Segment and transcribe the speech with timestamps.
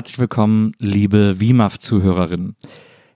[0.00, 2.56] herzlich willkommen, liebe WIMAF-Zuhörerinnen.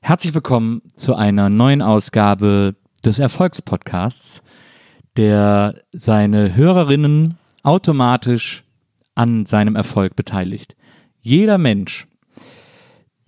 [0.03, 4.43] Herzlich willkommen zu einer neuen Ausgabe des Erfolgspodcasts,
[5.17, 8.65] der seine Hörerinnen automatisch
[9.15, 10.77] an seinem Erfolg beteiligt.
[11.23, 12.07] Jeder Mensch,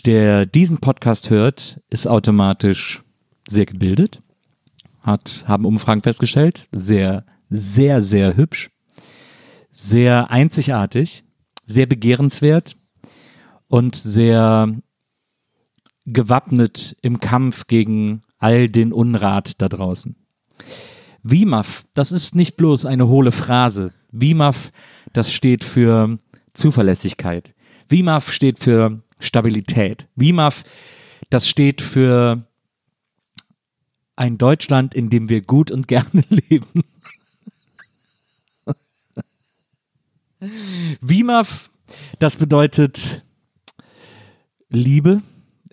[0.05, 3.05] der diesen Podcast hört, ist automatisch
[3.49, 4.21] sehr gebildet,
[5.01, 8.69] hat, haben Umfragen festgestellt, sehr, sehr, sehr hübsch,
[9.73, 11.25] sehr einzigartig,
[11.65, 12.77] sehr begehrenswert
[13.69, 14.75] und sehr
[16.07, 20.17] gewappnet im Kampf gegen all den Unrat da draußen.
[21.23, 23.93] WIMAF, das ist nicht bloß eine hohle Phrase.
[24.13, 24.71] WIMAF,
[25.13, 26.19] das steht für
[26.55, 27.55] Zuverlässigkeit.
[27.89, 30.07] WIMAF steht für Stabilität.
[30.15, 30.63] WIMAF,
[31.31, 32.47] das steht für
[34.15, 36.85] ein Deutschland, in dem wir gut und gerne leben.
[41.01, 41.71] WIMAF,
[42.19, 43.26] das bedeutet
[44.77, 45.23] Liebe.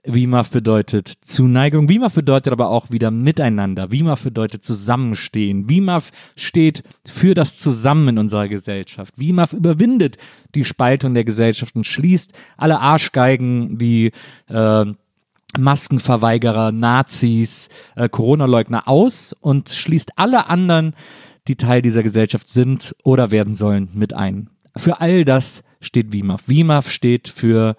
[0.06, 1.88] WIMAF bedeutet Zuneigung.
[1.88, 3.92] WIMAF bedeutet aber auch wieder Miteinander.
[3.92, 5.70] WIMAF bedeutet Zusammenstehen.
[5.70, 9.18] WIMAF steht für das Zusammen in unserer Gesellschaft.
[9.18, 10.18] WIMAF überwindet
[10.56, 14.12] die Spaltung der Gesellschaft und schließt alle Arschgeigen wie
[14.50, 14.86] äh,
[15.58, 20.95] Maskenverweigerer, Nazis, äh, Corona-Leugner aus und schließt alle anderen,
[21.48, 24.50] die Teil dieser Gesellschaft sind oder werden sollen, mit ein.
[24.76, 26.48] Für all das steht WIMAF.
[26.48, 27.77] WIMAF steht für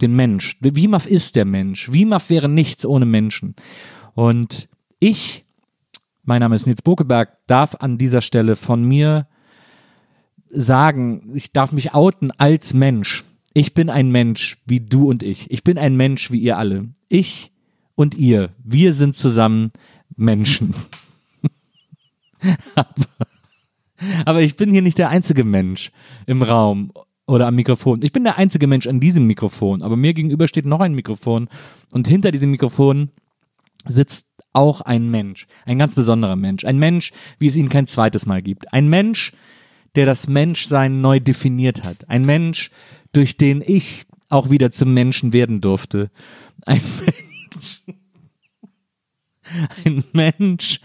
[0.00, 0.56] den Mensch.
[0.60, 1.90] WIMAF ist der Mensch.
[1.90, 3.54] WIMAF wäre nichts ohne Menschen.
[4.14, 4.68] Und
[4.98, 5.44] ich,
[6.24, 9.26] mein Name ist Nils Bokeberg, darf an dieser Stelle von mir
[10.48, 13.24] sagen, ich darf mich outen als Mensch.
[13.52, 15.50] Ich bin ein Mensch wie du und ich.
[15.50, 16.88] Ich bin ein Mensch wie ihr alle.
[17.08, 17.52] Ich
[17.94, 19.72] und ihr, wir sind zusammen
[20.14, 20.74] Menschen.
[22.74, 23.06] aber,
[24.24, 25.90] aber ich bin hier nicht der einzige Mensch
[26.26, 26.92] im Raum
[27.26, 28.00] oder am Mikrofon.
[28.02, 31.48] Ich bin der einzige Mensch an diesem Mikrofon, aber mir gegenüber steht noch ein Mikrofon
[31.90, 33.10] und hinter diesem Mikrofon
[33.84, 38.26] sitzt auch ein Mensch, ein ganz besonderer Mensch, ein Mensch, wie es ihn kein zweites
[38.26, 39.32] Mal gibt, ein Mensch,
[39.94, 42.70] der das Menschsein neu definiert hat, ein Mensch,
[43.12, 46.10] durch den ich auch wieder zum Menschen werden durfte,
[46.64, 47.82] ein Mensch,
[49.84, 50.80] ein Mensch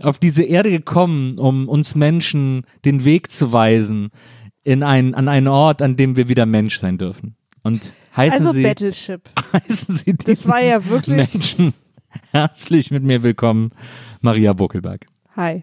[0.00, 4.10] auf diese Erde gekommen, um uns Menschen den Weg zu weisen,
[4.66, 7.36] in ein, an einen Ort, an dem wir wieder Mensch sein dürfen.
[7.62, 9.30] Und heißen Also Sie, Battleship.
[9.52, 11.16] heißen Sie Das war ja wirklich.
[11.16, 11.72] Menschen
[12.32, 13.70] herzlich mit mir willkommen,
[14.22, 15.06] Maria Buckelberg.
[15.36, 15.62] Hi.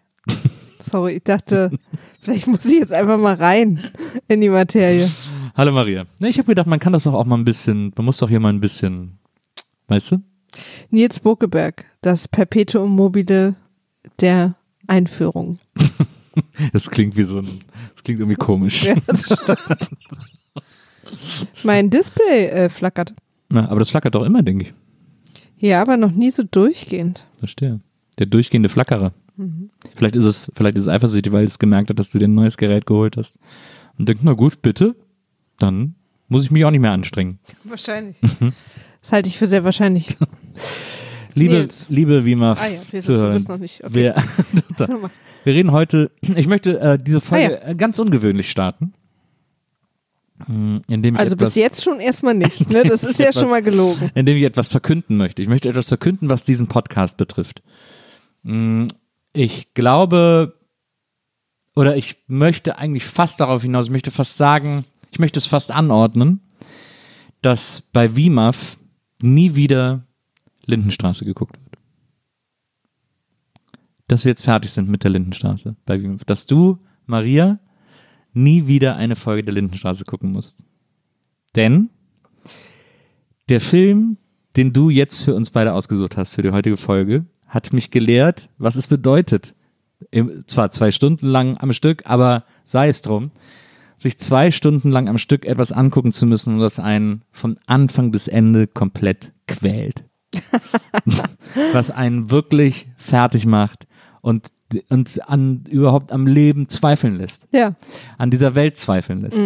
[0.79, 1.71] Sorry, ich dachte,
[2.21, 3.91] vielleicht muss ich jetzt einfach mal rein
[4.29, 5.11] in die Materie.
[5.53, 6.05] Hallo Maria.
[6.21, 8.39] Ich habe gedacht, man kann das doch auch mal ein bisschen, man muss doch hier
[8.39, 9.19] mal ein bisschen,
[9.87, 10.21] weißt du?
[10.91, 13.55] Nils Bokeberg, das Perpetuum mobile
[14.21, 14.55] der
[14.87, 15.59] Einführung.
[16.73, 17.47] Das klingt wie so ein,
[17.93, 18.85] das klingt irgendwie komisch.
[18.85, 18.95] Ja,
[21.63, 23.13] mein Display äh, flackert.
[23.49, 24.73] Na, aber das flackert doch immer, denke ich.
[25.57, 27.25] Ja, aber noch nie so durchgehend.
[27.39, 27.79] Verstehe.
[28.19, 29.13] Der durchgehende Flackerer.
[29.95, 32.35] Vielleicht ist es, vielleicht ist es eifersüchtig, weil es gemerkt hat, dass du dir ein
[32.35, 33.39] neues Gerät geholt hast.
[33.97, 34.95] Und denkt, na gut, bitte,
[35.57, 35.95] dann
[36.27, 37.39] muss ich mich auch nicht mehr anstrengen.
[37.63, 38.17] Wahrscheinlich.
[39.01, 40.17] Das halte ich für sehr wahrscheinlich.
[41.35, 41.85] Liebe, Nils.
[41.89, 43.83] liebe Wima Ah ja, Zuhörer, bist noch nicht.
[43.83, 43.93] Okay.
[43.95, 44.15] wir,
[45.43, 48.93] wir reden heute, ich möchte äh, diese Folge Ah äh, ganz ungewöhnlich starten.
[50.47, 52.69] Mm, Indem ich Also etwas, bis jetzt schon erstmal nicht.
[52.73, 52.83] Ne?
[52.83, 54.11] Das ist ja Etwas- schon mal gelogen.
[54.15, 55.41] indem ich etwas verkünden möchte.
[55.41, 57.61] Ich möchte etwas verkünden, was diesen Podcast betrifft.
[58.43, 58.87] Mm,
[59.33, 60.59] Ich glaube,
[61.75, 65.71] oder ich möchte eigentlich fast darauf hinaus, ich möchte fast sagen, ich möchte es fast
[65.71, 66.41] anordnen,
[67.41, 68.77] dass bei WIMAF
[69.21, 70.05] nie wieder
[70.65, 71.77] Lindenstraße geguckt wird.
[74.07, 75.97] Dass wir jetzt fertig sind mit der Lindenstraße bei.
[76.25, 77.59] Dass du, Maria,
[78.33, 80.65] nie wieder eine Folge der Lindenstraße gucken musst.
[81.55, 81.89] Denn
[83.49, 84.17] der Film,
[84.55, 88.49] den du jetzt für uns beide ausgesucht hast für die heutige Folge, hat mich gelehrt,
[88.57, 89.53] was es bedeutet.
[90.11, 93.31] Im, zwar zwei Stunden lang am Stück, aber sei es drum,
[93.97, 98.27] sich zwei Stunden lang am Stück etwas angucken zu müssen, das einen von Anfang bis
[98.27, 100.03] Ende komplett quält.
[101.73, 103.87] was einen wirklich fertig macht
[104.21, 104.47] und,
[104.89, 107.75] und an, überhaupt am Leben zweifeln lässt, Ja.
[108.17, 109.39] an dieser Welt zweifeln lässt.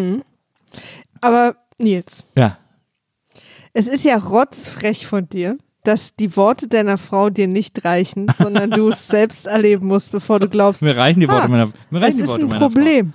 [1.22, 2.58] Aber Nils, Ja,
[3.74, 8.72] es ist ja rotzfrech von dir, dass die Worte deiner Frau dir nicht reichen, sondern
[8.72, 12.18] du es selbst erleben musst, bevor du glaubst, mir reichen die Worte Ah, meiner, reichen
[12.18, 12.68] die ist ein meiner Frau.
[12.70, 13.14] Problem.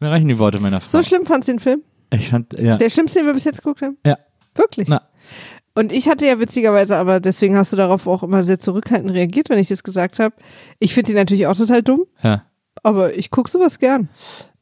[0.00, 0.88] Mir reichen die Worte meiner Frau.
[0.88, 1.82] So schlimm fandst du den Film?
[2.10, 2.76] Ich fand, ja.
[2.78, 3.98] Der schlimmste, den wir bis jetzt geguckt haben?
[4.06, 4.16] Ja.
[4.54, 4.88] Wirklich?
[4.88, 5.02] Na.
[5.78, 9.48] Und ich hatte ja witzigerweise, aber deswegen hast du darauf auch immer sehr zurückhaltend reagiert,
[9.48, 10.34] wenn ich das gesagt habe.
[10.78, 12.42] Ich finde ihn natürlich auch total dumm, ja.
[12.82, 14.08] aber ich gucke sowas gern.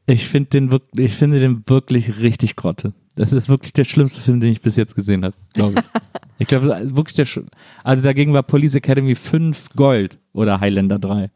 [0.07, 2.93] Ich finde den wirklich, ich finde den wirklich richtig grotte.
[3.15, 6.01] Das ist wirklich der schlimmste Film, den ich bis jetzt gesehen habe, glaube ich.
[6.39, 7.47] ich glaube, wirklich der, sch-
[7.83, 11.31] also dagegen war Police Academy 5 Gold oder Highlander 3.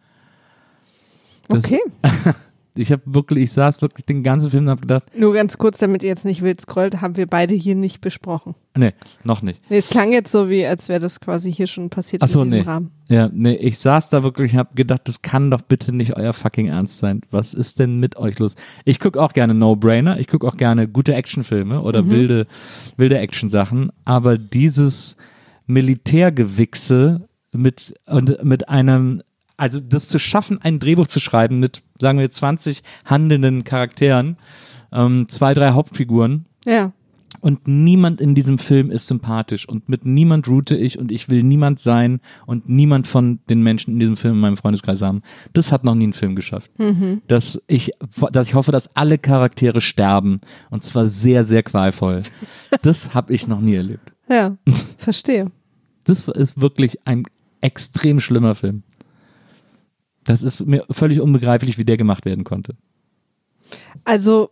[1.49, 1.81] Das- Okay.
[2.75, 5.79] Ich habe wirklich, ich saß wirklich den ganzen Film und habe gedacht, Nur ganz kurz,
[5.79, 8.55] damit ihr jetzt nicht wild scrollt, haben wir beide hier nicht besprochen.
[8.77, 8.93] nee,
[9.25, 9.61] noch nicht.
[9.69, 12.43] Nee, es klang jetzt so, wie als wäre das quasi hier schon passiert Ach so,
[12.43, 12.71] in diesem nee.
[12.71, 12.91] Rahmen.
[13.09, 16.33] Ja, nee, ich saß da wirklich und habe gedacht, das kann doch bitte nicht euer
[16.33, 17.23] fucking Ernst sein.
[17.31, 18.55] Was ist denn mit euch los?
[18.85, 22.47] Ich gucke auch gerne No-Brainer, ich gucke auch gerne gute Actionfilme oder wilde,
[22.97, 25.17] wilde Action-Sachen, aber dieses
[25.67, 29.23] Militärgewichse mit, und mit einem,
[29.61, 34.37] also das zu schaffen, ein Drehbuch zu schreiben mit, sagen wir, 20 handelnden Charakteren,
[34.93, 36.93] ähm, zwei, drei Hauptfiguren, Ja.
[37.41, 41.43] und niemand in diesem Film ist sympathisch und mit niemand route ich und ich will
[41.43, 45.23] niemand sein und niemand von den Menschen in diesem Film in meinem Freundeskreis haben.
[45.53, 46.71] Das hat noch nie ein Film geschafft.
[47.29, 47.93] Dass ich,
[48.33, 50.41] dass ich hoffe, dass alle Charaktere sterben
[50.71, 52.23] und zwar sehr, sehr qualvoll.
[52.83, 54.13] Das habe ich noch nie erlebt.
[54.29, 54.57] Ja,
[54.99, 55.51] verstehe.
[56.05, 57.25] Das ist wirklich ein
[57.61, 58.83] extrem schlimmer Film.
[60.25, 62.75] Das ist mir völlig unbegreiflich, wie der gemacht werden konnte.
[64.05, 64.51] Also,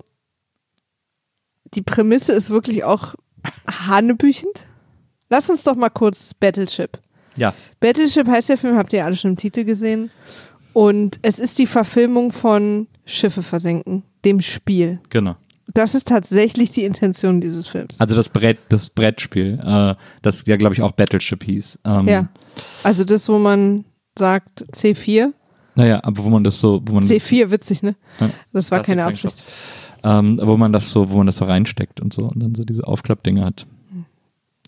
[1.74, 3.14] die Prämisse ist wirklich auch
[3.70, 4.64] hanebüchend.
[5.30, 6.98] Lass uns doch mal kurz Battleship.
[7.36, 7.54] Ja.
[7.80, 10.10] Battleship heißt der Film, habt ihr alle schon im Titel gesehen.
[10.72, 15.00] Und es ist die Verfilmung von Schiffe versenken, dem Spiel.
[15.10, 15.36] Genau.
[15.74, 17.94] Das ist tatsächlich die Intention dieses Films.
[17.98, 21.80] Also das Brett, das Brettspiel, äh, das ja, glaube ich, auch Battleship hieß.
[21.84, 22.28] Ähm, Ja.
[22.82, 23.84] Also das, wo man
[24.18, 25.32] sagt C4.
[25.78, 27.94] Naja, aber wo man das so, wo man C4, witzig, ne?
[28.18, 28.30] Ja.
[28.52, 29.44] Das war Klassik keine Absicht.
[30.02, 32.64] ähm, wo man das so, wo man das so reinsteckt und so und dann so
[32.64, 33.64] diese Aufklappdinge hat.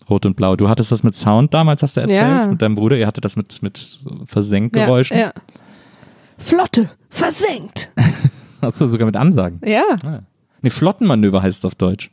[0.09, 0.55] Rot und Blau.
[0.55, 2.47] Du hattest das mit Sound damals, hast du erzählt, Ja.
[2.47, 2.95] mit deinem Bruder.
[2.97, 5.17] Ihr hattet das mit, mit so Versenkgeräuschen.
[5.17, 5.33] Ja, ja.
[6.37, 7.89] Flotte, versenkt.
[8.61, 9.59] Hast du sogar mit Ansagen.
[9.65, 9.83] Ja.
[10.03, 10.19] Ah.
[10.61, 12.09] Nee, Flottenmanöver heißt es auf Deutsch.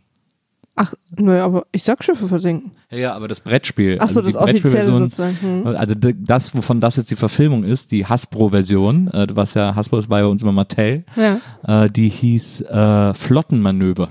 [0.81, 2.71] Ach, naja, aber ich sag Schiffe versenken.
[2.91, 3.99] Ja, ja, aber das Brettspiel.
[4.01, 5.37] Ach so, also das offizielle sozusagen.
[5.41, 5.67] Hm.
[5.67, 9.99] Also d- das, wovon das jetzt die Verfilmung ist, die Hasbro-Version, äh, was ja Hasbro
[9.99, 11.85] ist bei uns immer Mattel, Ja.
[11.85, 14.09] äh, die hieß äh, Flottenmanöver.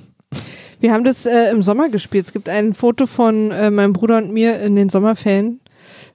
[0.80, 2.28] Wir haben das äh, im Sommer gespielt.
[2.28, 5.60] Es gibt ein Foto von äh, meinem Bruder und mir in den Sommerferien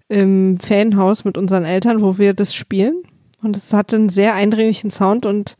[0.09, 3.03] im Fanhaus mit unseren Eltern, wo wir das spielen.
[3.43, 5.57] Und es hatte einen sehr eindringlichen Sound und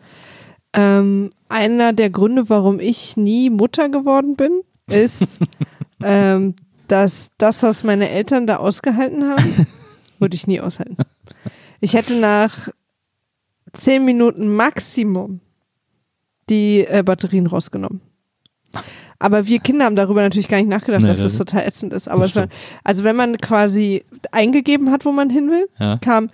[0.75, 5.39] ähm, einer der Gründe, warum ich nie Mutter geworden bin, ist,
[6.03, 6.55] ähm,
[6.89, 9.67] dass das, was meine Eltern da ausgehalten haben,
[10.19, 10.97] würde ich nie aushalten.
[11.81, 12.69] Ich hätte nach
[13.73, 15.41] zehn Minuten Maximum
[16.51, 18.01] die äh, Batterien rausgenommen.
[19.19, 21.93] Aber wir Kinder haben darüber natürlich gar nicht nachgedacht, Nee, dass das das- total ätzend
[21.93, 22.09] ist.
[22.09, 22.49] Aber war,
[22.85, 25.99] also wenn man quasi eingegeben hat, wo man hin will, Ja.
[25.99, 26.31] kam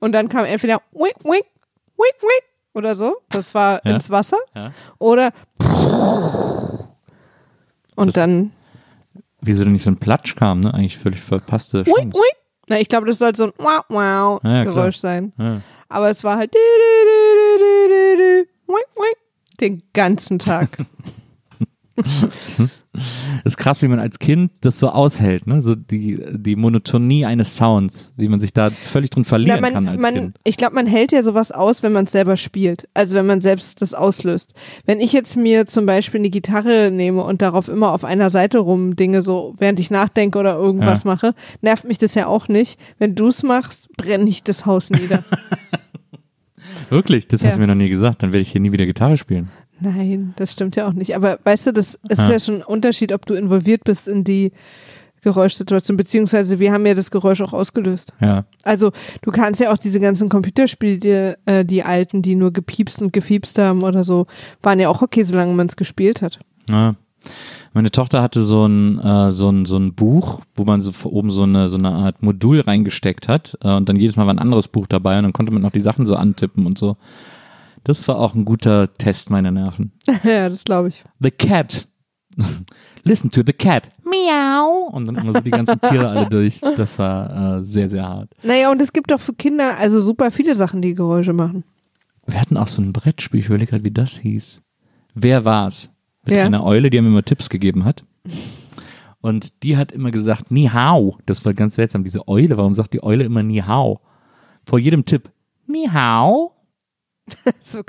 [0.00, 1.44] und dann kam entweder wink, wink,
[1.96, 2.44] wink, wink
[2.76, 3.16] oder so.
[3.30, 3.94] Das war Ja.
[3.94, 4.38] ins Wasser.
[4.54, 4.72] Ja.
[4.98, 5.30] Oder
[7.96, 8.52] und Das- dann
[9.40, 10.74] Wieso denn nicht so ein Platsch kam, ne?
[10.74, 12.00] Eigentlich völlig verpasste Chance.
[12.02, 12.14] wink.
[12.68, 14.74] Na, ich glaube, das sollte so ein wow, wow Ja, ja, klar.
[14.74, 15.32] Geräusch sein.
[15.38, 15.60] Ja.
[15.88, 16.52] Aber es war halt
[19.60, 20.68] den ganzen Tag.
[23.44, 25.60] ist krass, wie man als Kind das so aushält, ne?
[25.62, 29.86] So die, die Monotonie eines Sounds, wie man sich da völlig drin verlieren Na, kann
[29.88, 30.36] als man, Kind.
[30.44, 32.88] ich glaube, man hält ja sowas aus, wenn man es selber spielt.
[32.94, 34.54] Also wenn man selbst das auslöst.
[34.84, 38.58] Wenn ich jetzt mir zum Beispiel eine Gitarre nehme und darauf immer auf einer Seite
[38.58, 41.10] rum Dinge so, während ich nachdenke oder irgendwas Ja.
[41.10, 42.78] mache, nervt mich das ja auch nicht.
[42.98, 45.22] Wenn du es machst, brenne ich das Haus nieder.
[46.90, 47.28] Wirklich?
[47.28, 47.48] Das Ja.
[47.48, 48.22] hast du mir noch nie gesagt.
[48.22, 49.50] Dann werde ich hier nie wieder Gitarre spielen.
[49.80, 51.14] Nein, das stimmt ja auch nicht.
[51.16, 52.30] Aber weißt du, das ist Ja.
[52.30, 54.52] ja schon ein Unterschied, ob du involviert bist in die
[55.22, 58.12] Geräuschsituation, beziehungsweise wir haben ja das Geräusch auch ausgelöst.
[58.20, 58.44] Ja.
[58.62, 58.92] Also
[59.22, 63.12] du kannst ja auch diese ganzen Computerspiele, die, äh, die alten, die nur gepiepst und
[63.12, 64.26] gefiepst haben oder so,
[64.62, 66.38] waren ja auch okay, solange man es gespielt hat.
[66.70, 66.94] ja.
[67.72, 71.12] Meine Tochter hatte so ein, äh, so ein, so ein Buch, wo man so vor-
[71.12, 74.32] oben so eine, so eine Art Modul reingesteckt hat äh, und dann jedes Mal war
[74.32, 76.96] ein anderes Buch dabei und dann konnte man noch die Sachen so antippen und so.
[77.86, 79.92] Das war auch ein guter Test meiner Nerven.
[80.24, 81.04] ja, das glaube ich.
[81.20, 81.86] The cat.
[83.04, 83.90] Listen to the cat.
[84.04, 84.88] Miau.
[84.90, 86.60] Und dann immer so die ganzen Tiere alle durch.
[86.60, 88.34] Das war äh, sehr, sehr hart.
[88.42, 91.62] Naja, und es gibt doch für Kinder also super viele Sachen, die Geräusche machen.
[92.26, 94.62] Wir hatten auch so ein Brettspiel, ich überlege gerade, wie das hieß.
[95.14, 95.94] Wer war's?
[96.24, 96.44] Mit Ja.
[96.44, 98.02] einer Eule, die mir immer Tipps gegeben hat.
[99.20, 101.18] Und die hat immer gesagt, Ni hao.
[101.24, 102.02] Das war ganz seltsam.
[102.02, 104.00] Diese Eule, warum sagt die Eule immer Ni hao?
[104.64, 105.30] Vor jedem Tipp,
[105.68, 106.55] Ni hao.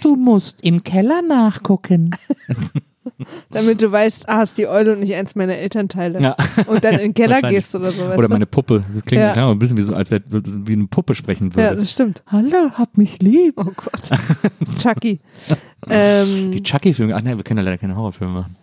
[0.02, 2.12] Du musst im Keller nachgucken.
[3.52, 6.22] damit du weißt, ah, ist die Eule und nicht eins meiner Elternteile.
[6.22, 6.36] Ja.
[6.68, 8.04] Und dann in den Keller gehst oder so.
[8.04, 8.30] Oder du?
[8.30, 8.84] meine Puppe.
[8.92, 9.34] Das klingt Ja.
[9.34, 11.76] klar, ein bisschen wie so, als wäre wie eine Puppe sprechen Ja, würde.
[11.78, 12.22] das stimmt.
[12.28, 13.56] Hallo, hab mich lieb.
[13.58, 14.10] Oh Gott.
[14.82, 15.20] Chucky.
[15.90, 18.56] ähm, Die Chucky-Filme, ach nein, wir können ja leider keine Horrorfilme machen.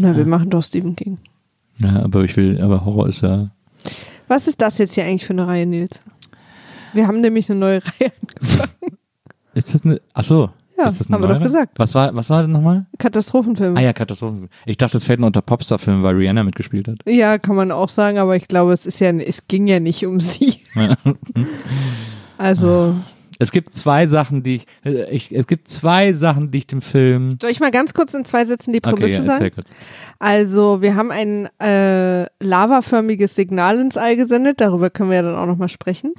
[0.00, 1.18] na, wir machen doch Stephen King.
[1.78, 3.50] Ja, aber ich will, aber Horror ist ja.
[4.28, 6.02] Was ist das jetzt hier eigentlich für eine Reihe, Nils?
[6.92, 8.12] Wir haben nämlich eine neue Reihe.
[9.54, 10.50] Ist das eine, ach so.
[10.78, 11.44] Ja, ist das eine haben wir doch neuere?
[11.44, 11.78] gesagt.
[11.78, 12.86] Was war, was war denn nochmal?
[12.98, 13.78] Katastrophenfilme.
[13.78, 14.48] Ah ja, Katastrophen.
[14.66, 16.98] Ich dachte, das fällt nur unter Popstar-Filme, weil Rihanna mitgespielt hat.
[17.06, 20.06] Ja, kann man auch sagen, aber ich glaube, es ist ja, es ging ja nicht
[20.06, 20.56] um sie.
[22.38, 22.96] Also,
[23.38, 26.80] Es gibt zwei Sachen, die ich, äh, ich, es gibt zwei Sachen, die ich dem
[26.80, 27.38] Film.
[27.40, 29.50] soll ich mal ganz kurz in zwei Sätzen die Okay, Prämisse ja, sagen?
[29.54, 29.70] kurz.
[30.18, 35.36] Also, wir haben ein äh, lavaförmiges Signal ins All gesendet, darüber können wir ja dann
[35.36, 36.12] auch nochmal sprechen.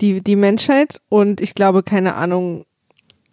[0.00, 2.64] Die, die Menschheit und ich glaube, keine Ahnung,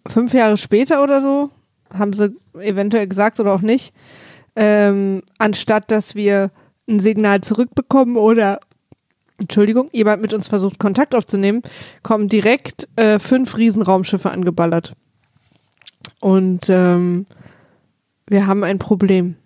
[0.06, 1.50] fünf Jahre später oder so,
[1.92, 3.92] haben sie eventuell gesagt oder auch nicht,
[4.56, 6.50] ähm, anstatt dass wir
[6.88, 8.60] ein Signal zurückbekommen oder
[9.38, 11.62] Entschuldigung, jemand mit uns versucht, Kontakt aufzunehmen,
[12.02, 14.94] kommen direkt äh, fünf Riesenraumschiffe angeballert.
[16.20, 17.26] Und ähm,
[18.26, 19.36] wir haben ein Problem.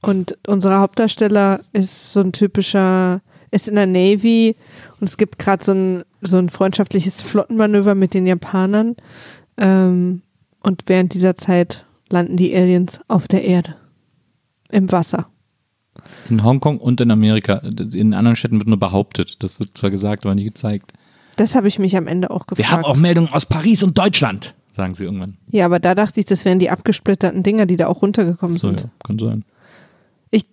[0.00, 4.56] Und unser Hauptdarsteller ist so ein typischer, ist in der Navy
[4.98, 8.96] und es gibt gerade so ein, so ein freundschaftliches Flottenmanöver mit den Japanern.
[9.58, 10.22] Ähm,
[10.60, 13.76] und während dieser Zeit landen die Aliens auf der Erde.
[14.70, 15.31] Im Wasser.
[16.30, 17.54] In Hongkong und in Amerika.
[17.92, 19.36] In anderen Städten wird nur behauptet.
[19.42, 20.92] Das wird zwar gesagt, aber nie gezeigt.
[21.36, 22.58] Das habe ich mich am Ende auch gefragt.
[22.58, 25.38] Wir haben auch Meldungen aus Paris und Deutschland, sagen sie irgendwann.
[25.48, 28.68] ja, aber da dachte ich, das wären die abgesplitterten Dinger, die da auch runtergekommen So,
[28.68, 28.82] sind.
[28.82, 29.44] ja, kann sein.
[30.30, 30.44] Ich,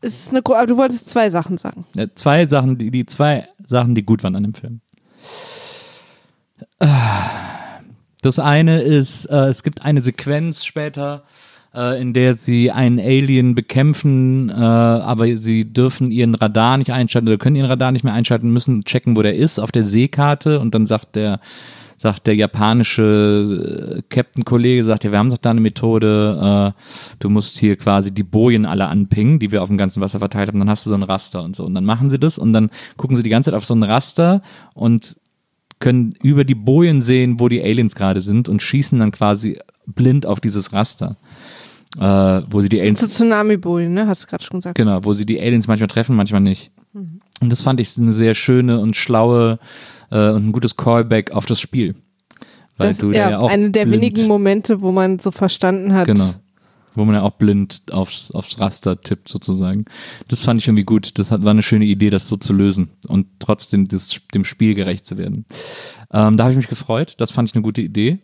[0.00, 1.84] es ist eine, aber du wolltest zwei Sachen sagen.
[1.94, 4.80] Ja, zwei Sachen, die, die zwei Sachen, die gut waren an dem Film.
[6.78, 7.30] Ah.
[8.22, 11.22] Das eine ist, äh, es gibt eine Sequenz später,
[11.74, 17.28] äh, in der sie einen Alien bekämpfen, äh, aber sie dürfen ihren Radar nicht einschalten
[17.28, 20.60] oder können ihren Radar nicht mehr einschalten, müssen checken, wo der ist auf der Seekarte
[20.60, 21.40] und dann sagt der
[21.98, 27.28] sagt der japanische äh, Captain-Kollege, sagt ja, wir haben doch da eine Methode, äh, du
[27.28, 30.60] musst hier quasi die Bojen alle anpingen, die wir auf dem ganzen Wasser verteilt haben,
[30.60, 31.64] dann hast du so ein Raster und so.
[31.64, 33.82] Und dann machen sie das und dann gucken sie die ganze Zeit auf so ein
[33.82, 34.42] Raster
[34.74, 35.16] und
[35.80, 40.24] können über die Bojen sehen, wo die Aliens gerade sind und schießen dann quasi blind
[40.24, 41.16] auf dieses Raster.
[41.96, 42.00] Äh,
[42.50, 44.06] wo sie die Aliens Zu Tsunami-Bojen, ne?
[44.06, 44.76] Hast du gerade schon gesagt.
[44.76, 46.70] Genau, wo sie die Aliens manchmal treffen, manchmal nicht.
[47.40, 49.58] Und das fand ich eine sehr schöne und schlaue
[50.10, 51.94] äh, und ein gutes Callback auf das Spiel.
[52.76, 55.94] Weil Das du ja, ja auch eine der blind, wenigen Momente, wo man so verstanden
[55.94, 56.06] hat.
[56.06, 56.30] Genau.
[56.94, 59.84] Wo man ja auch blind aufs, aufs Raster tippt, sozusagen.
[60.26, 61.18] Das fand ich irgendwie gut.
[61.18, 64.74] Das hat, war eine schöne Idee, das so zu lösen und trotzdem das, dem Spiel
[64.74, 65.44] gerecht zu werden.
[66.12, 67.14] Ähm, da habe ich mich gefreut.
[67.18, 68.18] Das fand ich eine gute Idee.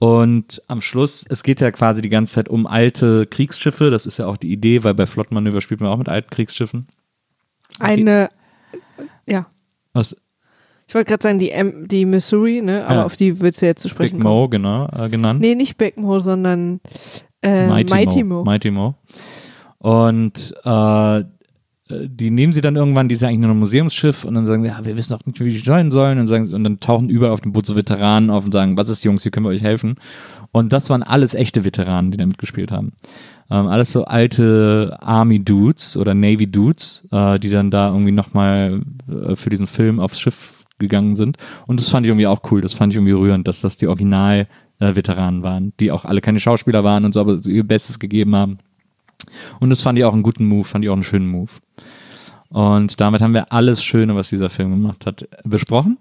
[0.00, 3.90] Und am Schluss, es geht ja quasi die ganze Zeit um alte Kriegsschiffe.
[3.90, 6.88] Das ist ja auch die Idee, weil bei Flottenmanöver spielt man auch mit alten Kriegsschiffen.
[7.78, 8.30] Eine,
[9.26, 9.46] ja.
[9.92, 10.16] Was,
[10.88, 12.86] Ich wollte gerade sagen, die, M, die Missouri, ne?
[12.86, 13.04] Aber Ja.
[13.04, 14.34] auf die willst du jetzt zu Big sprechen kommen.
[14.34, 15.40] Mo, genau, äh, genannt.
[15.40, 16.80] Nee, nicht Big Mo, sondern
[17.42, 18.42] äh, Mighty, Mo.
[18.42, 18.94] Mighty Mo.
[19.78, 21.24] Und äh,
[21.90, 24.62] die nehmen sie dann irgendwann, die ist ja eigentlich nur ein Museumsschiff und dann sagen
[24.62, 27.08] sie, ja, wir wissen auch nicht, wie wir joinen sollen und, sagen, und dann tauchen
[27.08, 29.50] überall auf dem Boot so Veteranen auf und sagen, was ist Jungs, hier können wir
[29.50, 29.96] euch helfen.
[30.52, 32.92] Und das waren alles echte Veteranen, die da mitgespielt haben.
[33.50, 39.50] Ähm, alles so alte Army-Dudes oder Navy-Dudes, äh, die dann da irgendwie nochmal äh, für
[39.50, 41.36] diesen Film aufs Schiff gegangen sind.
[41.66, 43.86] Und das fand ich irgendwie auch cool, das fand ich irgendwie rührend, dass das die
[43.86, 48.58] Original-Veteranen waren, die auch alle keine Schauspieler waren und so, aber ihr Bestes gegeben haben.
[49.60, 51.50] Und das fand ich auch einen guten Move, fand ich auch einen schönen Move.
[52.48, 55.98] Und damit haben wir alles Schöne, was dieser Film gemacht hat, besprochen.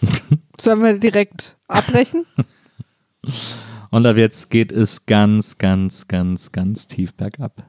[0.60, 2.26] Sollen wir direkt abbrechen?
[3.90, 7.62] Und ab jetzt geht es ganz, ganz, ganz, ganz tief bergab.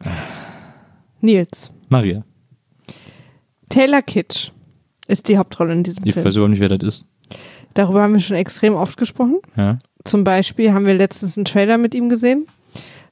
[1.20, 1.70] Nils.
[1.88, 2.24] Maria,
[3.68, 4.50] Taylor Kitsch
[5.06, 6.26] ist die Hauptrolle in diesem ich Film.
[6.26, 7.06] weiß überhaupt nicht, wer das ist.
[7.74, 9.38] Darüber haben wir schon extrem oft gesprochen.
[9.56, 9.78] Ja?
[10.04, 12.46] Zum Beispiel haben wir letztens einen Trailer mit ihm gesehen.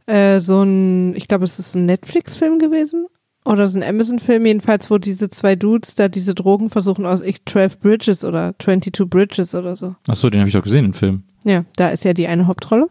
[0.06, 3.06] Äh, so ein, ich glaube, es ist ein Netflix-Film gewesen.
[3.44, 7.44] Oder so ein Amazon-Film, jedenfalls, wo diese zwei Dudes da diese Drogen versuchen aus ich,
[7.44, 9.94] 12 Bridges oder 22 Bridges oder so.
[10.08, 11.22] Achso, den habe ich doch gesehen, den Film.
[11.44, 12.88] Ja, da ist ja die eine Hauptrolle.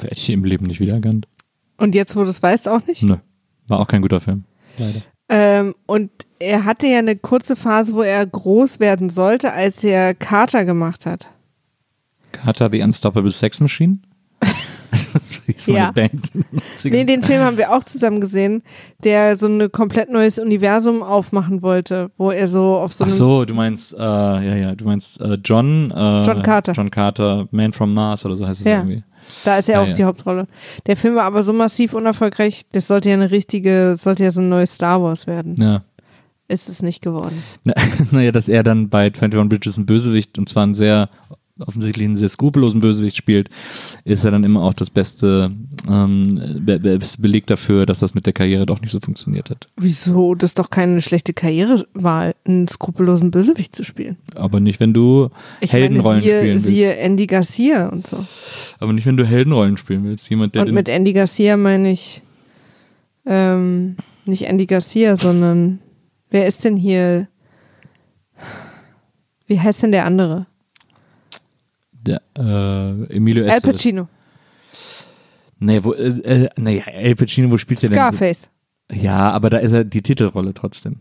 [0.00, 1.26] Hätte ich im Leben nicht wiedererkannt.
[1.78, 3.02] Und jetzt, wo du es weißt, auch nicht.
[3.02, 3.16] Nö.
[3.66, 4.44] War auch kein guter Film.
[4.78, 5.00] Leider.
[5.30, 10.14] Ähm, und er hatte ja eine kurze Phase, wo er groß werden sollte, als er
[10.14, 11.30] Carter gemacht hat.
[12.34, 13.98] Carter, The Unstoppable Sex Machine?
[15.66, 15.90] meine Ja.
[15.92, 16.30] Band.
[16.84, 18.62] Nee, den Film haben wir auch zusammen gesehen,
[19.02, 23.44] der so ein komplett neues Universum aufmachen wollte, wo er so auf so Ach so,
[23.44, 26.72] du meinst, äh, ja, ja, du meinst äh, John, äh, John Carter.
[26.72, 28.78] John Carter, Man from Mars oder so heißt es Ja.
[28.78, 29.02] irgendwie.
[29.44, 29.94] Da ist er Ja, auch ja.
[29.94, 30.46] die Hauptrolle.
[30.86, 34.42] Der Film war aber so massiv unerfolgreich, das sollte ja eine richtige, sollte ja so
[34.42, 35.54] ein neues Star Wars werden.
[35.58, 35.82] Ja.
[36.46, 37.42] Ist es nicht geworden.
[37.64, 37.72] Na,
[38.10, 41.08] naja, dass er dann bei 21 Bridges ein Bösewicht und zwar einen sehr,
[41.60, 43.48] offensichtlich einen sehr skrupellosen Bösewicht spielt,
[44.04, 45.52] ist ja dann immer auch das beste
[45.88, 49.68] ähm, Be Be Beleg dafür, dass das mit der Karriere doch nicht so funktioniert hat.
[49.76, 50.34] Wieso?
[50.34, 54.16] Das ist doch keine schlechte Karrierewahl, einen skrupellosen Bösewicht zu spielen.
[54.34, 55.30] Aber nicht, wenn du
[55.60, 56.66] Ich meine, Heldenrollen siehe, spielen willst.
[56.66, 58.26] siehe Andy Garcia und so.
[58.80, 60.28] Aber nicht, wenn du Heldenrollen spielen willst.
[60.28, 62.22] Jemand, der Und mit Andy Garcia meine ich
[63.26, 63.96] ähm,
[64.26, 65.78] nicht Andy Garcia, sondern
[66.30, 67.28] wer ist denn hier?
[69.46, 70.46] Wie heißt denn der andere?
[72.06, 73.76] Der äh, Emilio Al Estevez.
[73.76, 74.08] Pacino.
[75.58, 76.08] Nee, wo, äh,
[76.44, 77.98] äh, nee, Al Pacino, wo spielt der denn?
[77.98, 78.50] Scarface.
[78.92, 81.00] Ja, aber da ist er die Titelrolle trotzdem.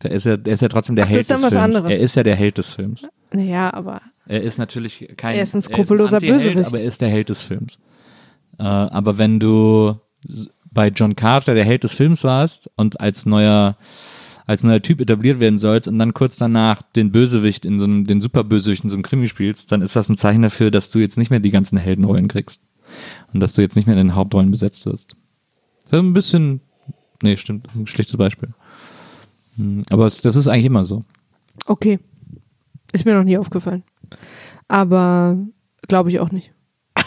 [0.00, 1.76] Da ist er, der ist ja trotzdem der Ach, Held ist dann des was Films.
[1.76, 1.96] anderes.
[1.96, 3.08] Er ist ja der Held des Films.
[3.32, 5.36] Naja, aber Er ist natürlich kein.
[5.36, 6.66] Er ist ein skrupelloser Bösewicht.
[6.66, 7.78] Aber er ist der Held des Films.
[8.58, 9.96] Äh, aber wenn du
[10.70, 13.76] bei John Carter der Held des Films warst und als neuer
[14.46, 18.06] als neuer Typ etabliert werden sollst und dann kurz danach den Bösewicht in so einem,
[18.06, 20.98] den Superbösewicht in so einem Krimi spielst, dann ist das ein Zeichen dafür, dass du
[20.98, 22.62] jetzt nicht mehr die ganzen Heldenrollen kriegst.
[23.32, 25.16] Und dass du jetzt nicht mehr in den Hauptrollen besetzt wirst.
[25.84, 26.60] Das ist ein bisschen,
[27.22, 28.50] nee, stimmt, ein schlechtes Beispiel.
[29.56, 31.02] Hm, Aber es, das ist eigentlich immer so.
[31.66, 31.98] okay.
[32.92, 33.82] Ist mir noch nie aufgefallen.
[34.68, 35.36] Aber
[35.88, 36.52] glaube ich auch nicht.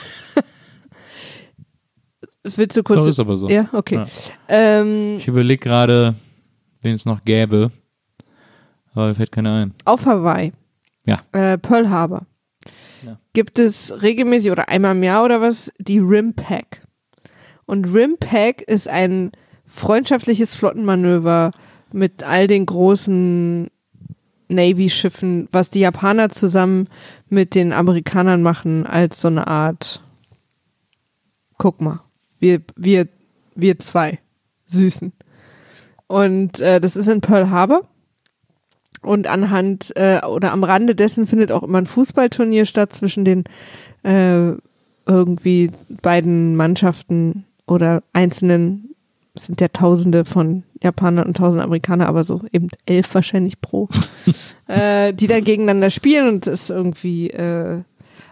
[2.44, 3.00] Willst du kurz.
[3.00, 3.50] Das ist aber so.
[3.50, 3.96] ja, okay.
[3.96, 4.08] Ja.
[4.48, 6.16] Ähm, Ich überlege gerade,
[6.88, 7.72] wen es noch gäbe.
[8.94, 9.74] Aber mir fällt keiner ein.
[9.86, 10.52] auf Hawaii,
[11.06, 11.18] Ja.
[11.32, 12.26] äh, Pearl Harbor,
[13.04, 13.20] Ja.
[13.34, 16.88] gibt es regelmäßig oder einmal im Jahr oder was die Rim Pack.
[17.66, 19.32] Und Rim Pack ist ein
[19.66, 21.52] freundschaftliches Flottenmanöver
[21.92, 23.68] mit all den großen
[24.50, 26.88] Navy-Schiffen, was die Japaner zusammen
[27.30, 30.02] mit den Amerikanern machen, als so eine Art,
[31.58, 32.00] guck mal,
[32.40, 33.08] wir, wir,
[33.56, 34.20] wir zwei
[34.66, 35.12] Süßen.
[36.08, 37.84] Und äh, das ist in Pearl Harbor.
[39.02, 43.44] Und anhand äh, oder am Rande dessen findet auch immer ein Fußballturnier statt zwischen den
[44.04, 44.54] äh,
[45.06, 48.96] irgendwie beiden Mannschaften oder einzelnen,
[49.36, 53.88] es sind ja Tausende von Japanern und Tausend Amerikaner, aber so eben elf wahrscheinlich pro,
[54.68, 57.82] äh, die dann gegeneinander spielen und es ist irgendwie äh,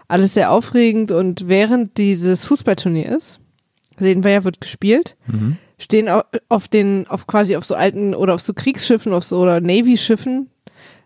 [0.08, 1.10] alles sehr aufregend.
[1.10, 3.40] Und während dieses Fußballturnier ist,
[3.98, 5.58] sehen wir ja, wird gespielt, Mhm.
[5.78, 9.38] Stehen au- auf den, auf quasi auf so alten oder auf so Kriegsschiffen, auf so
[9.40, 10.48] oder Navy-Schiffen,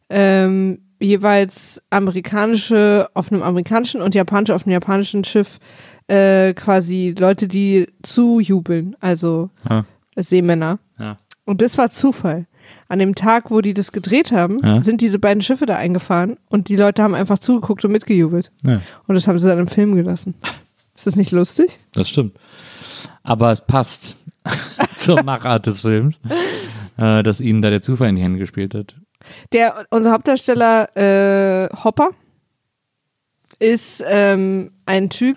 [0.09, 5.59] ähm, jeweils amerikanische auf einem amerikanischen und japanische auf einem japanischen Schiff
[6.09, 9.85] äh, quasi Leute, die zujubeln, also Ja.
[10.17, 10.79] Seemänner.
[10.99, 11.17] Ja.
[11.45, 12.47] Und das war Zufall.
[12.89, 14.83] An dem Tag, wo die das gedreht haben, Ja.
[14.83, 18.53] sind diese beiden Schiffe da eingefahren und die Leute haben einfach zugeguckt und mitgejubelt.
[18.65, 20.35] ja, Und das haben sie dann im Film gelassen.
[20.95, 21.79] Ist das nicht lustig?
[21.93, 22.37] das stimmt.
[23.23, 24.17] Aber es passt
[24.97, 26.21] zur Machart des Films,
[26.97, 28.97] äh, dass ihnen da der Zufall in die Hände gespielt hat.
[29.53, 32.11] Der, unser Hauptdarsteller äh, Hopper
[33.59, 35.37] ist ähm, ein Typ,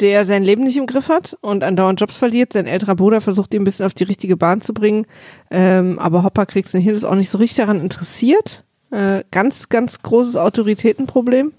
[0.00, 2.54] der sein Leben nicht im Griff hat und andauernd Jobs verliert.
[2.54, 5.06] Sein älterer Bruder versucht ihn ein bisschen auf die richtige Bahn zu bringen,
[5.50, 8.64] ähm, aber Hopper kriegt es nicht hin, ist auch nicht so richtig daran interessiert.
[8.90, 11.52] Äh, ganz, ganz großes Autoritätenproblem.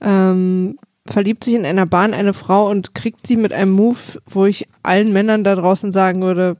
[0.00, 0.78] Ähm,
[1.10, 4.68] verliebt sich in einer Bahn eine Frau und kriegt sie mit einem Move, wo ich
[4.82, 6.56] allen Männern da draußen sagen würde,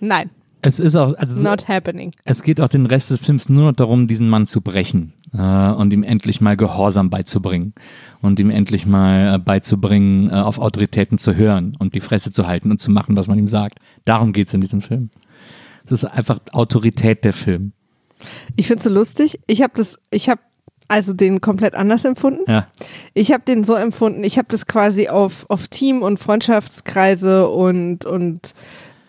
[0.00, 0.30] nein,
[0.62, 2.12] Es ist auch, also not happening.
[2.24, 5.38] es geht auch den Rest des Films nur noch darum, diesen Mann zu brechen äh,
[5.38, 7.74] und ihm endlich mal Gehorsam beizubringen
[8.22, 12.46] und ihm endlich mal äh, beizubringen, äh, auf Autoritäten zu hören und die Fresse zu
[12.46, 13.78] halten und zu machen, was man ihm sagt.
[14.04, 15.10] Darum geht's in diesem Film.
[15.86, 17.72] Das ist einfach Autorität der Film.
[18.56, 19.38] Ich find's so lustig.
[19.46, 20.40] Ich habe das, ich habe
[20.88, 22.42] also den komplett anders empfunden.
[22.50, 22.66] Ja.
[23.14, 28.04] Ich habe den so empfunden, ich habe das quasi auf, auf Team- und Freundschaftskreise und,
[28.06, 28.54] und,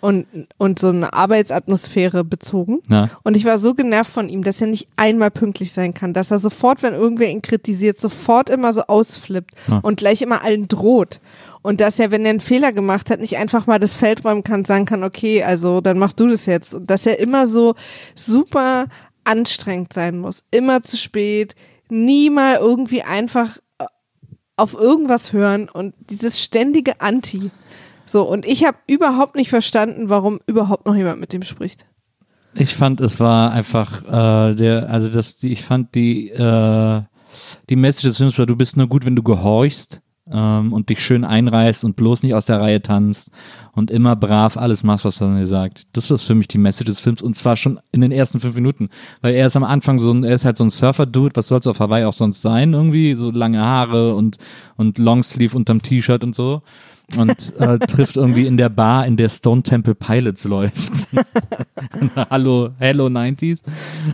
[0.02, 2.80] und, und so eine Arbeitsatmosphäre bezogen.
[2.90, 3.10] Ja.
[3.24, 6.32] Und ich war so genervt von ihm, dass er nicht einmal pünktlich sein kann, dass
[6.32, 9.80] er sofort, wenn irgendwer ihn kritisiert, sofort immer so ausflippt Ja.
[9.80, 11.20] und gleich immer allen droht.
[11.62, 14.44] Und dass er, wenn er einen Fehler gemacht hat, nicht einfach mal das Feld räumen
[14.44, 16.76] kann, sagen kann, okay, also dann mach du das jetzt.
[16.76, 17.74] Und dass er immer so
[18.14, 18.86] super
[19.26, 20.44] anstrengend sein muss.
[20.52, 21.56] Immer zu spät,
[21.90, 23.86] nie mal irgendwie einfach äh,
[24.56, 27.52] auf irgendwas hören und dieses ständige Anti.
[28.06, 31.86] So, und ich habe überhaupt nicht verstanden, warum überhaupt noch jemand mit dem spricht.
[32.54, 37.02] Ich fand, es war einfach äh, der, also das, die, ich fand die, äh,
[37.70, 41.04] die Message des Films war, du bist nur gut, wenn du gehorchst ähm, und dich
[41.04, 43.32] schön einreißt und bloß nicht aus der Reihe tanzt
[43.74, 45.84] und immer brav alles machst, was er dir sagt.
[45.94, 48.56] Das ist für mich die Message des Films und zwar schon in den ersten fünf
[48.56, 48.90] Minuten,
[49.22, 51.68] weil er ist am Anfang so ein, er ist halt so ein Surfer-Dude, was soll's
[51.68, 54.38] auf Hawaii auch sonst sein irgendwie, so lange Haare und,
[54.78, 56.62] und Longsleeve unterm T-Shirt und so
[57.18, 61.08] und äh, trifft irgendwie in der Bar, in der Stone Temple Pilots läuft.
[62.30, 63.64] Hallo, Hello 90s.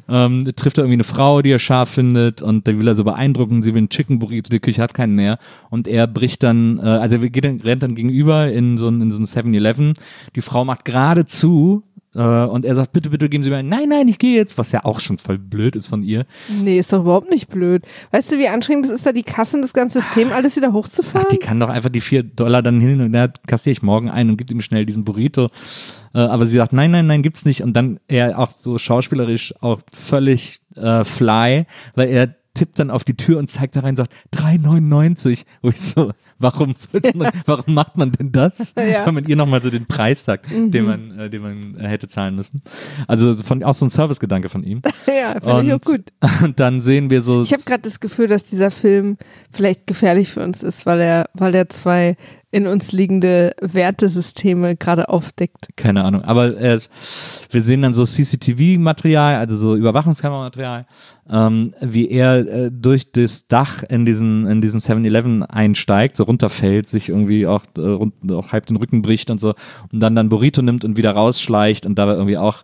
[0.08, 3.04] Ähm, trifft er irgendwie eine Frau, die er scharf findet und da will er so
[3.04, 6.80] beeindrucken, sie will einen Chicken Burrito, die Küche hat keinen mehr und er bricht dann,
[6.80, 9.94] äh, also er geht, rennt dann gegenüber in so ein, in so ein 7-Eleven.
[10.36, 13.70] Die Frau macht gerade zu äh, und er sagt, bitte, bitte geben Sie mir ein,
[13.70, 16.26] nein, nein, ich gehe jetzt, was ja auch schon voll blöd ist von ihr.
[16.50, 17.84] Nee, ist doch überhaupt nicht blöd.
[18.12, 20.74] Weißt du, wie anstrengend es ist, da die Kasse und das ganze System alles wieder
[20.74, 21.28] hochzufahren?
[21.30, 24.10] Ach, die kann doch einfach die vier Dollar dann hin und her kassiere ich morgen
[24.10, 25.48] ein und gibt ihm schnell diesen Burrito.
[26.14, 27.64] Äh, aber sie sagt, nein, nein, nein, gibt's nicht.
[27.64, 33.04] Und dann er auch so schauspielerisch auch völlig äh, fly, weil er tippt dann auf
[33.04, 35.46] die Tür und zeigt da rein und sagt 3,99.
[35.62, 36.76] Wo ich so, warum
[37.14, 38.74] man, warum macht man denn das?
[38.78, 39.06] Ja.
[39.06, 42.08] Wenn man ihr nochmal so den Preis sagt, den man, äh, den man äh, hätte
[42.08, 42.62] zahlen müssen.
[43.08, 44.82] Also von, auch so ein Servicegedanke von ihm.
[45.08, 46.12] ja, finde ich auch gut.
[46.44, 47.44] Und dann sehen wir so.
[47.44, 49.18] Ich habe gerade das Gefühl, dass dieser Film
[49.52, 52.18] vielleicht gefährlich für uns ist, weil er, weil er zwei
[52.54, 55.70] in uns liegende Wertesysteme gerade aufdeckt.
[55.78, 56.90] keine Ahnung, aber er ist,
[57.50, 60.86] wir sehen dann so CCTV-Material, also so Überwachungskamera-Material,
[61.30, 66.88] ähm, wie er äh, durch das Dach in diesen in diesen 7-Eleven einsteigt, so runterfällt,
[66.88, 69.54] sich irgendwie auch, äh, rund, auch halb den Rücken bricht und so
[69.92, 72.64] und dann dann Burrito nimmt und wieder rausschleicht und dabei irgendwie auch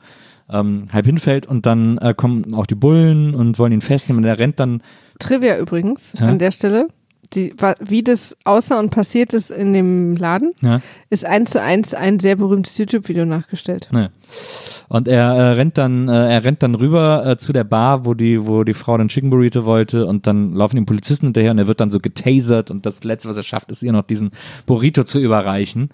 [0.50, 4.30] ähm, halb hinfällt und dann äh, kommen auch die Bullen und wollen ihn festnehmen und
[4.30, 4.82] er rennt dann
[5.19, 6.28] Trivia übrigens Ja.
[6.28, 6.88] an der Stelle.
[7.34, 11.94] Die, wie das aussah und passiert ist in dem Laden, ja, ist eins zu eins
[11.94, 13.88] ein sehr berühmtes YouTube-Video nachgestellt.
[13.92, 14.12] Ne.
[14.90, 18.13] Und er äh, rennt dann, äh, er rennt dann rüber äh, zu der Bar, wo
[18.13, 21.58] die, wo die Frau den Chicken Burrito wollte und dann laufen ihm Polizisten hinterher und
[21.58, 24.32] er wird dann so getasert und das Letzte, was er schafft, ist ihr noch diesen
[24.66, 25.90] Burrito zu überreichen,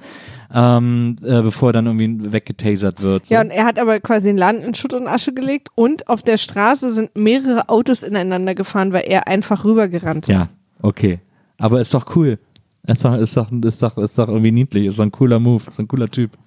[0.54, 3.26] ähm, äh, bevor er dann irgendwie weggetasert wird.
[3.26, 3.34] So.
[3.34, 6.22] Ja, und er hat aber quasi den Laden in Schutt und Asche gelegt und auf
[6.22, 10.36] der Straße sind mehrere Autos ineinander gefahren, weil er einfach rübergerannt ist.
[10.36, 10.50] ja,
[10.84, 11.20] okay.
[11.58, 12.38] Aber ist doch cool.
[12.86, 14.88] Ist doch, ist doch, ist doch, ist doch irgendwie niedlich.
[14.88, 15.64] Ist doch ein cooler Move.
[15.68, 16.38] Ist ein cooler Typ.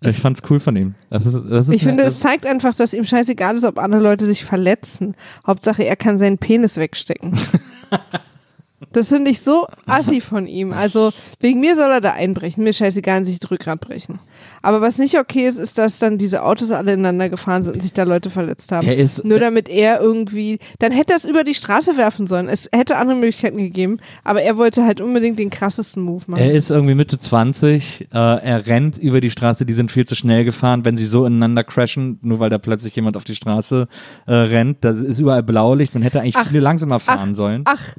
[0.00, 0.94] Ich fand's cool von ihm.
[1.08, 3.78] Das ist, das ist Ich finde, das, es zeigt einfach, dass ihm scheißegal ist, ob
[3.78, 5.14] andere Leute sich verletzen.
[5.46, 7.32] Hauptsache, er kann seinen Penis wegstecken.
[8.92, 10.72] Das finde ich so assi von ihm.
[10.72, 12.64] Also wegen mir soll er da einbrechen.
[12.64, 14.18] Mir scheißegal, sich das Rückgrat brechen.
[14.62, 17.80] Aber was nicht okay ist, ist, dass dann diese Autos alle ineinander gefahren sind und
[17.80, 18.86] sich da Leute verletzt haben.
[18.86, 22.48] Er ist- Nur damit er irgendwie, dann hätte er es über die Straße werfen sollen.
[22.48, 26.40] Es hätte andere Möglichkeiten gegeben, aber er wollte halt unbedingt den krassesten Move machen.
[26.42, 30.14] Er ist irgendwie Mitte 20, äh, er rennt über die Straße, die sind viel zu
[30.14, 33.88] schnell gefahren, wenn sie so ineinander crashen, nur weil da plötzlich jemand auf die Straße
[34.26, 34.78] äh, rennt.
[34.84, 37.62] Da ist überall Blaulicht, man hätte eigentlich Ach, viel langsamer fahren ach, sollen.
[37.66, 37.94] Ach,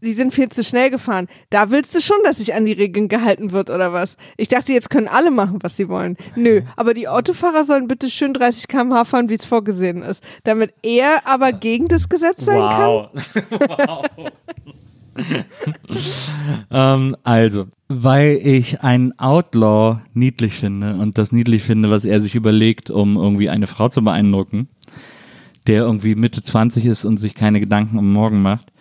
[0.00, 1.28] sie sind viel zu schnell gefahren.
[1.50, 4.16] Da willst du schon, dass sich an die Regeln gehalten wird oder was?
[4.36, 6.16] Ich dachte, jetzt können alle machen, was sie wollen.
[6.34, 10.22] Nö, aber die Autofahrer sollen bitte schön 30 km/h fahren, wie es vorgesehen ist.
[10.44, 13.08] Damit er aber gegen das Gesetz sein kann.
[13.68, 14.02] wow.
[16.70, 22.34] ähm, also, weil ich einen Outlaw niedlich finde und das niedlich finde, was er sich
[22.34, 24.68] überlegt, um irgendwie eine Frau zu beeindrucken,
[25.66, 28.72] der irgendwie Mitte 20 ist und sich keine Gedanken um morgen macht,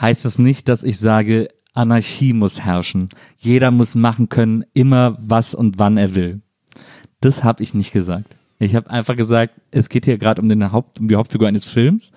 [0.00, 3.08] heißt das nicht, dass ich sage, Anarchie muss herrschen.
[3.38, 6.40] Jeder muss machen können, immer was und wann er will.
[7.20, 8.36] Das habe ich nicht gesagt.
[8.58, 12.12] Ich habe einfach gesagt, es geht hier gerade um, Haupt, um die Hauptfigur eines Films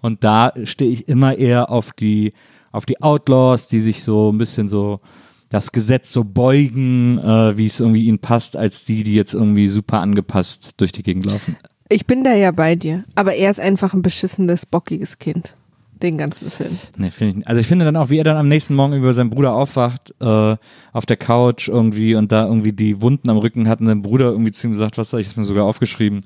[0.00, 2.32] und da stehe ich immer eher auf die,
[2.72, 5.00] auf die Outlaws, die sich so ein bisschen so
[5.48, 9.66] das Gesetz so beugen, äh, wie es irgendwie ihnen passt, als die, die jetzt irgendwie
[9.68, 11.56] super angepasst durch die Gegend laufen.
[11.88, 13.04] Ich bin da ja bei dir.
[13.16, 15.56] Aber er ist einfach ein beschissenes, bockiges Kind.
[16.02, 16.78] Den ganzen Film.
[16.96, 17.46] Nee, ich.
[17.46, 20.14] Also ich finde dann auch, wie er dann am nächsten Morgen über seinen Bruder aufwacht,
[20.20, 20.56] äh,
[20.92, 24.30] auf der Couch irgendwie und da irgendwie die Wunden am Rücken hat und sein Bruder
[24.30, 26.22] irgendwie zu ihm gesagt, was soll ich, ich mir sogar aufgeschrieben.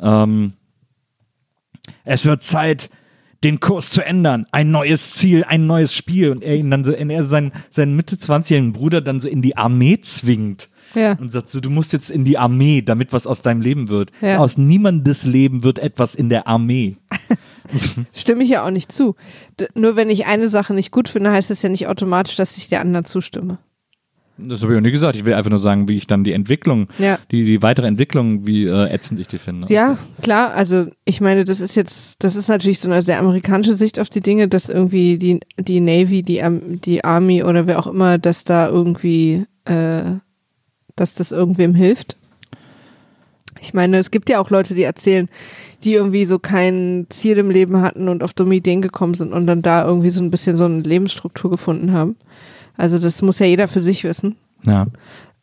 [0.00, 0.52] Ähm,
[2.04, 2.90] es wird Zeit,
[3.44, 4.46] den Kurs zu ändern.
[4.50, 6.30] Ein neues Ziel, ein neues Spiel.
[6.30, 9.56] Und er ihn dann so, er seinen, seinen Mitte 20-jährigen Bruder dann so in die
[9.56, 10.68] Armee zwingt.
[10.94, 11.12] Ja.
[11.12, 14.10] Und sagt so, du musst jetzt in die Armee, damit was aus deinem Leben wird.
[14.20, 14.38] Ja.
[14.38, 16.96] Aus niemandes Leben wird etwas in der Armee.
[18.12, 19.14] Stimme ich ja auch nicht zu.
[19.60, 22.56] D nur wenn ich eine Sache nicht gut finde, heißt das ja nicht automatisch, dass
[22.56, 23.58] ich der anderen zustimme.
[24.40, 25.16] Das habe ich auch nie gesagt.
[25.16, 27.18] Ich will einfach nur sagen, wie ich dann die Entwicklung, Ja.
[27.32, 29.66] die, die weitere Entwicklung, wie äh, ätzend ich die finde.
[29.72, 30.54] Ja, klar.
[30.54, 34.08] Also ich meine, das ist jetzt, das ist natürlich so eine sehr amerikanische Sicht auf
[34.08, 36.40] die Dinge, dass irgendwie die, die Navy, die,
[36.84, 40.02] die Army oder wer auch immer, dass da irgendwie, äh,
[40.94, 42.16] dass das irgendwem hilft.
[43.60, 45.28] Ich meine, es gibt ja auch Leute, die erzählen,
[45.84, 49.46] die irgendwie so kein Ziel im Leben hatten und auf dumme Ideen gekommen sind und
[49.46, 52.16] dann da irgendwie so ein bisschen so eine Lebensstruktur gefunden haben.
[52.76, 54.36] Also das muss ja jeder für sich wissen.
[54.64, 54.86] Ja.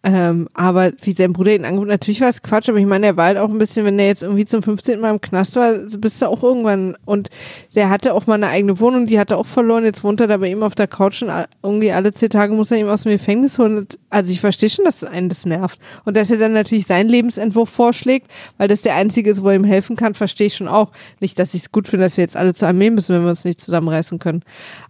[0.08, 3.18] Ähm, aber wie sein Bruder ihn angeboten, natürlich war es Quatsch, aber ich meine, der
[3.18, 5.00] war halt auch ein bisschen, wenn der jetzt irgendwie zum 15.
[5.00, 7.32] Mal im Knast war, bist du auch irgendwann, und
[7.74, 10.28] der hatte auch mal eine eigene Wohnung, die hat er auch verloren, jetzt wohnt er
[10.28, 11.32] da bei ihm auf der Couch und
[11.63, 13.88] irgendwie alle zehn Tage muss er ihm aus dem Gefängnis holen.
[14.12, 15.80] Also ich verstehe schon, dass einen das nervt.
[16.04, 19.56] Und dass er dann natürlich seinen Lebensentwurf vorschlägt, weil das der einzige ist, wo er
[19.56, 20.91] ihm helfen kann, verstehe ich schon auch.
[21.20, 23.32] Nicht, dass ich es gut finde, dass wir jetzt alle zur Armee müssen, wenn wir
[23.32, 24.44] uns nicht zusammenreißen können.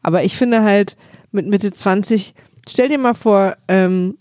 [0.04, 0.98] Aber ich finde halt,
[1.32, 2.34] mit Mitte 20,
[2.68, 4.18] stell dir mal vor, ähm,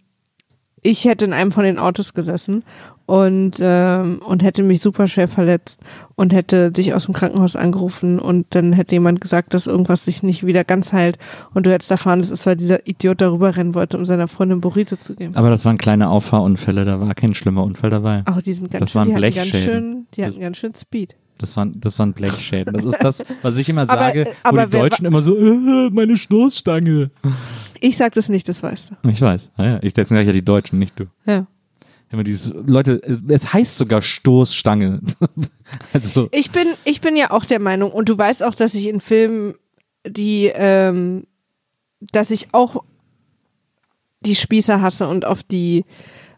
[0.85, 2.63] ich hätte in einem von den Autos gesessen
[3.07, 5.81] und, ähm, und hätte mich super schwer verletzt
[6.15, 10.23] und hätte dich aus dem Krankenhaus angerufen und dann hätte jemand gesagt, dass irgendwas sich
[10.23, 11.19] nicht wieder ganz heilt
[11.55, 14.61] und du hättest erfahren, das ist, weil dieser Idiot darüber rennen wollte, um seiner Freundin
[14.61, 15.35] Burrito zu geben.
[15.35, 18.23] Aber das waren kleine Auffahrunfälle, da war kein schlimmer Unfall dabei.
[18.27, 20.75] Ach, die sind ganz Das schön, waren die hatten ganz schön, die hatten ganz schön
[20.75, 21.17] Speed.
[21.39, 22.73] Das waren, das waren Blechschäden.
[22.73, 25.21] Das ist das, was ich immer Aber, sage, äh, wo aber die wer Deutschen immer
[25.21, 27.11] so, äh, meine Stoßstange.
[27.81, 29.09] Ich sag das nicht, das weißt du.
[29.11, 29.51] Ich weiß.
[29.57, 31.07] Ah ja, ich deswegen sage ich ja die Deutschen, nicht du.
[31.27, 31.47] Ja.
[32.11, 35.01] Immer dieses, Leute, es heißt sogar Stoßstange.
[35.93, 38.87] also, Ich bin, ich bin ja auch der Meinung, und du weißt auch, dass ich
[38.87, 39.55] in Filmen
[40.07, 41.27] die, ähm,
[42.13, 42.85] dass ich auch
[44.21, 45.85] die Spießer hasse und auf die,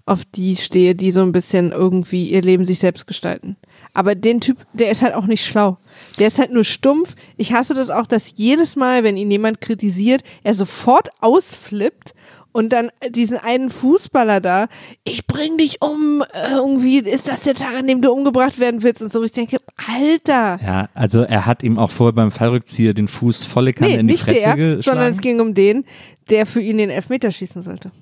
[0.06, 3.56] auf die stehe, die so ein bisschen irgendwie ihr Leben sich selbst gestalten.
[3.96, 5.78] Aber den Typ, der ist halt auch nicht schlau.
[6.18, 7.14] Der ist halt nur stumpf.
[7.38, 12.12] Ich hasse das auch, dass jedes Mal, wenn ihn jemand kritisiert, er sofort ausflippt
[12.52, 14.66] und dann diesen einen Fußballer da,
[15.04, 18.82] ich bring dich um, äh, irgendwie ist das der Tag, an dem du umgebracht werden
[18.82, 19.22] willst und so.
[19.24, 19.56] Ich denke,
[19.90, 20.58] Alter.
[20.62, 24.06] ja, also er hat ihm auch vorher beim Fallrückzieher den Fuß volle Kanne Nee, in
[24.08, 24.82] die nicht Fresse der, geschlagen.
[24.82, 25.86] sondern es ging um den,
[26.28, 27.92] der für ihn den Elfmeter schießen sollte.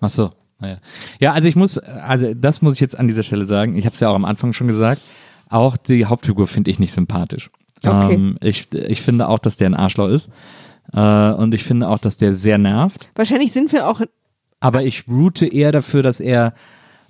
[0.00, 0.30] Ach so,
[0.60, 0.76] naja.
[1.20, 3.76] Ja, also ich muss, also das muss ich jetzt an dieser Stelle sagen.
[3.78, 5.00] Ich habe es ja auch am Anfang schon gesagt.
[5.48, 7.50] Auch die Hauptfigur finde ich nicht sympathisch.
[7.84, 8.14] Okay.
[8.14, 10.28] Ähm, ich, ich finde auch, dass der ein Arschloch ist.
[10.92, 11.00] Äh,
[11.32, 13.08] und ich finde auch, dass der sehr nervt.
[13.14, 14.00] Wahrscheinlich sind wir auch,
[14.60, 16.54] Aber ich route eher dafür, dass er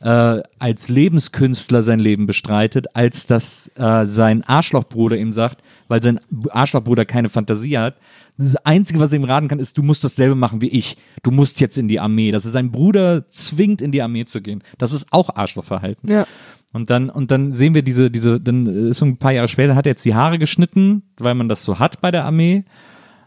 [0.01, 6.21] äh, als Lebenskünstler sein Leben bestreitet, als dass äh, sein Arschlochbruder ihm sagt, weil sein
[6.51, 7.97] Arschlochbruder keine Fantasie hat.
[8.37, 10.97] Das Einzige, was er ihm raten kann, ist, du musst dasselbe machen wie ich.
[11.23, 12.31] Du musst jetzt in die Armee.
[12.31, 14.63] Dass er seinen Bruder zwingt, in die Armee zu gehen.
[14.79, 16.11] Das ist auch Arschlochverhalten.
[16.11, 16.27] ja.
[16.75, 19.75] Und dann, und dann sehen wir diese, diese, dann ist so ein paar Jahre später,
[19.75, 22.65] hat er jetzt die Haare geschnitten, weil man das so hat bei der Armee.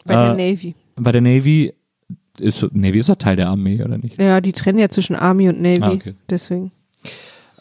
[0.06, 0.76] bei der Äh, Navy.
[0.96, 1.74] Bei der Navy
[2.38, 4.22] ist, Navy ist doch Teil der Armee, oder nicht?
[4.22, 5.82] Ja, die trennen ja zwischen Army und Navy.
[5.82, 6.14] Ah, okay.
[6.30, 6.72] Deswegen.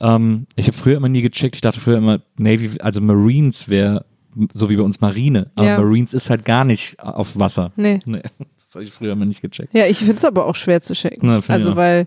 [0.01, 1.55] Ähm, ich habe früher immer nie gecheckt.
[1.57, 4.05] Ich dachte früher immer, Navy, also Marines wäre
[4.53, 5.51] so wie bei uns Marine.
[5.55, 5.79] Aber Ja.
[5.79, 7.73] Marines ist halt gar nicht auf Wasser.
[7.77, 8.01] Nee.
[8.07, 8.23] Nee,
[8.57, 9.75] das habe ich früher immer nicht gecheckt.
[9.75, 11.29] Ja, ich finde es aber auch schwer zu checken.
[11.29, 12.07] Na, also, weil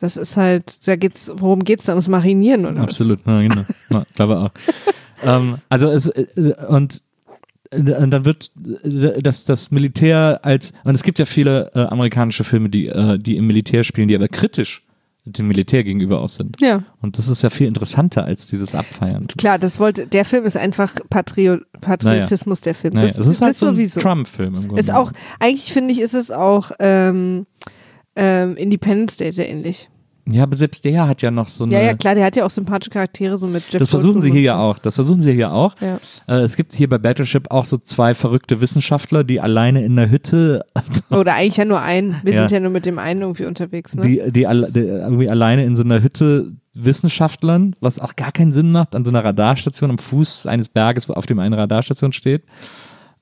[0.00, 1.92] das ist halt, da geht's, worum geht's da?
[1.92, 3.62] Ums Marinieren oder Absolut, ja, genau.
[3.90, 4.50] Ja, glaube auch.
[5.24, 7.02] ähm, also es äh, und
[7.70, 8.52] äh, und dann wird
[8.84, 13.18] äh, das, das Militär als, und es gibt ja viele äh, amerikanische Filme, die, äh,
[13.18, 14.84] die im Militär spielen, die aber kritisch
[15.28, 16.60] dem Militär gegenüber auch sind.
[16.60, 19.26] Ja, Und das ist ja viel interessanter als dieses Abfeiern.
[19.38, 22.94] klar, das wollte, der Film ist einfach Patrio, Patriotismus, der Film.
[22.94, 24.00] Naja, das, ist halt das so ein sowieso.
[24.00, 24.80] Trump-Film im Grunde.
[24.80, 27.46] Ist auch, eigentlich finde ich, ist es auch ähm,
[28.16, 29.88] ähm, Independence Day sehr ähnlich.
[30.30, 31.72] Ja, aber selbst der hat ja noch so eine.
[31.72, 34.30] Ja, ja, klar, der hat ja auch sympathische Charaktere, so mit Jeff Das versuchen sie
[34.30, 34.78] hier ja auch.
[34.78, 35.74] Das versuchen sie hier auch.
[35.80, 35.98] Ja.
[36.26, 40.10] Äh, es gibt hier bei Battleship auch so zwei verrückte Wissenschaftler, die alleine in der
[40.10, 40.64] Hütte,
[41.10, 42.16] Oder eigentlich ja nur einen.
[42.24, 42.40] Wir Ja.
[42.40, 44.02] sind ja nur mit dem einen irgendwie unterwegs, ne?
[44.02, 48.52] die, die, alle- die irgendwie alleine in so einer Hütte Wissenschaftlern, was auch gar keinen
[48.52, 52.12] Sinn macht, an so einer Radarstation am Fuß eines Berges, wo auf dem eine Radarstation
[52.12, 52.44] steht.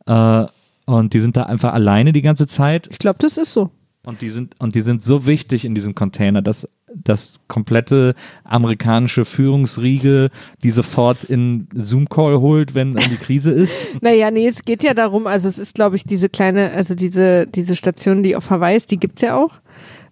[0.07, 0.45] Äh,
[0.87, 2.89] und die sind da einfach alleine die ganze Zeit.
[2.91, 3.71] ich glaube, das ist so.
[4.05, 9.25] Und die sind, und die sind so wichtig in diesem Container, dass das komplette amerikanische
[9.25, 10.31] Führungsriege
[10.63, 13.91] die sofort in Zoom-Call holt, wenn die Krise ist.
[14.03, 17.47] Naja, nee, es geht ja darum, also es ist, glaube ich, diese kleine, also diese,
[17.47, 19.61] diese Station, die auf Hawaii ist, die gibt's ja auch.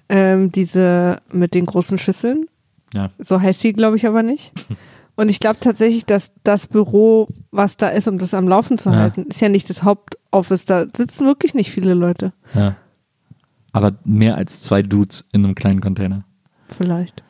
[0.08, 2.46] Ähm, diese mit den großen Schüsseln.
[2.92, 3.10] Ja.
[3.18, 4.52] So heißt sie, glaube ich, aber nicht.
[5.16, 8.90] Und ich glaube tatsächlich, dass das Büro, was da ist, um das am Laufen zu
[8.90, 8.96] Ja.
[8.96, 10.64] halten, ist ja nicht das Hauptoffice.
[10.64, 12.32] Da sitzen wirklich nicht viele Leute.
[12.54, 12.74] ja.
[13.72, 16.24] Aber mehr als zwei Dudes in einem kleinen Container.
[16.76, 17.22] Vielleicht.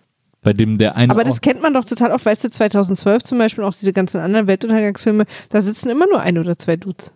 [0.42, 1.10] Bei dem der eine.
[1.10, 4.20] Aber das kennt man doch total oft, weißt du, 2012 zum Beispiel, auch diese ganzen
[4.20, 7.12] anderen Weltuntergangsfilme, da sitzen immer nur ein oder zwei Dudes.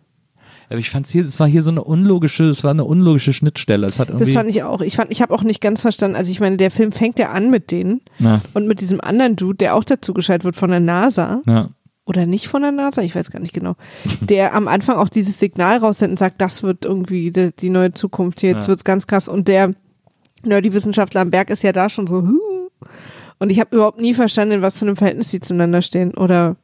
[0.70, 3.86] aber ich fand's hier, es war hier so eine unlogische, es war eine unlogische Schnittstelle.
[3.86, 4.24] Es hat irgendwie.
[4.24, 4.80] Das fand ich auch.
[4.80, 6.16] Ich fand, ich habe auch nicht ganz verstanden.
[6.16, 9.36] Also ich meine, der Film fängt ja an mit denen na, und mit diesem anderen
[9.36, 11.68] Dude, der auch dazu geschaltet wird von der NASA ja.
[12.06, 13.74] oder nicht von der NASA, ich weiß gar nicht genau,
[14.20, 17.92] der am Anfang auch dieses Signal raussendet und sagt, das wird irgendwie die, die neue
[17.92, 18.68] Zukunft hier, jetzt Ja.
[18.68, 19.28] wird's ganz krass.
[19.28, 19.72] Und der
[20.44, 22.68] Nerdy-Wissenschaftler am Berg ist ja da schon so, "Huh."
[23.38, 26.57] Und ich habe überhaupt nie verstanden, in was für einem Verhältnis die zueinander stehen oder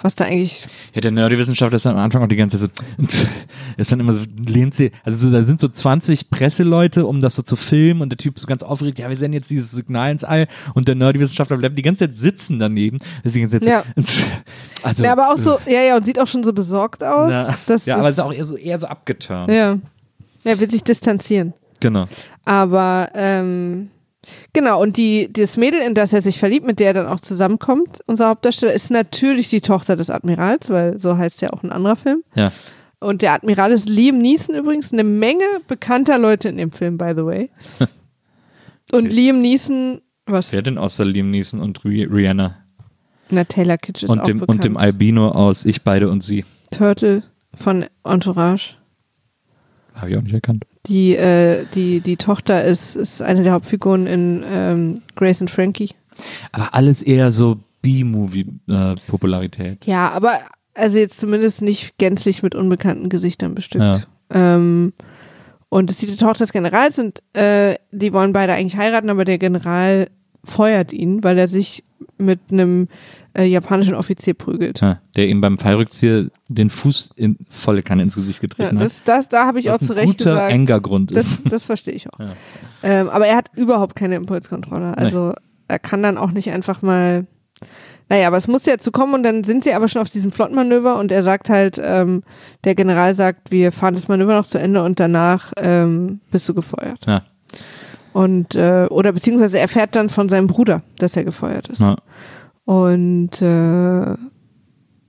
[0.00, 0.66] was da eigentlich.
[0.94, 3.26] Ja, der Nerdy-Wissenschaftler ist am Anfang auch die ganze Zeit so,
[3.76, 7.36] ist dann immer so, lehnt sie, also so, da sind so 20 Presseleute, um das
[7.36, 10.10] so zu filmen und der Typ so ganz aufgeregt, ja, wir senden jetzt dieses Signal
[10.10, 12.98] ins All und der Nerdy-Wissenschaftler bleibt die ganze Zeit sitzen daneben.
[13.22, 13.84] Ist die ganze Zeit Ja.
[14.02, 14.22] so,
[14.82, 17.30] also, Ja, aber auch so, ja, ja, und sieht auch schon so besorgt aus.
[17.68, 19.50] Na, ja, aber ist auch eher so, eher so abgeturnt.
[19.50, 19.78] ja.
[20.44, 21.52] Er will sich distanzieren.
[21.82, 22.06] Genau.
[22.44, 23.90] Aber ähm,
[24.52, 27.20] genau, und die, das Mädel, in das er sich verliebt, mit der er dann auch
[27.20, 31.70] zusammenkommt, unser Hauptdarsteller, ist natürlich die Tochter des Admirals, weil so heißt ja auch ein
[31.72, 32.22] anderer Film.
[32.34, 32.50] Ja.
[33.00, 37.12] Und der Admiral ist Liam Neeson übrigens, eine Menge bekannter Leute in dem Film, by
[37.16, 37.50] the way.
[38.92, 40.52] Und Liam Neeson, was?
[40.52, 42.56] Wer denn außer Liam Neeson und Ri- Rihanna?
[43.30, 44.56] Na, Taylor Kitsch ist Und auch dem, bekannt.
[44.58, 46.44] und dem Albino aus Ich, Beide und Sie.
[46.70, 47.22] Turtle
[47.54, 48.74] von Entourage.
[49.94, 50.64] Habe ich auch nicht erkannt.
[50.86, 55.90] Die, äh, die, die Tochter ist, ist eine der Hauptfiguren in ähm, Grace and Frankie.
[56.50, 59.86] Aber alles eher so B-Movie-Popularität.
[59.86, 60.38] Ja, aber
[60.74, 63.84] also jetzt zumindest nicht gänzlich mit unbekannten Gesichtern bestückt.
[63.84, 64.02] Ja.
[64.30, 64.92] Ähm,
[65.68, 69.24] und es ist die Tochter des Generals und äh, die wollen beide eigentlich heiraten, aber
[69.24, 70.08] der General
[70.44, 71.84] feuert ihn, weil er sich
[72.18, 72.88] mit einem
[73.34, 74.80] äh, japanischen Offizier prügelt.
[74.80, 78.84] Ja, der ihm beim Fallrückzieher den Fuß in volle Kanne ins Gesicht Ja, getreten hat.
[78.84, 80.52] das, das, da habe ich auch zu Recht guter gesagt.
[80.52, 81.44] Engergrund ist.
[81.44, 82.18] Das, das verstehe ich auch.
[82.18, 82.32] Ja.
[82.82, 84.96] Ähm, aber er hat überhaupt keine Impulskontrolle.
[84.98, 85.34] Also
[85.68, 87.26] er kann dann auch nicht einfach mal.
[88.08, 90.32] Naja, aber es muss ja zu kommen und dann sind sie aber schon auf diesem
[90.32, 92.22] Flottmanöver und er sagt halt, ähm,
[92.64, 96.52] der General sagt, wir fahren das Manöver noch zu Ende und danach ähm, bist du
[96.52, 97.06] gefeuert.
[97.06, 97.22] Ja.
[98.12, 101.80] Und äh, oder beziehungsweise er fährt dann von seinem Bruder, dass er gefeuert ist.
[101.80, 101.96] Ja.
[102.64, 104.14] Und äh,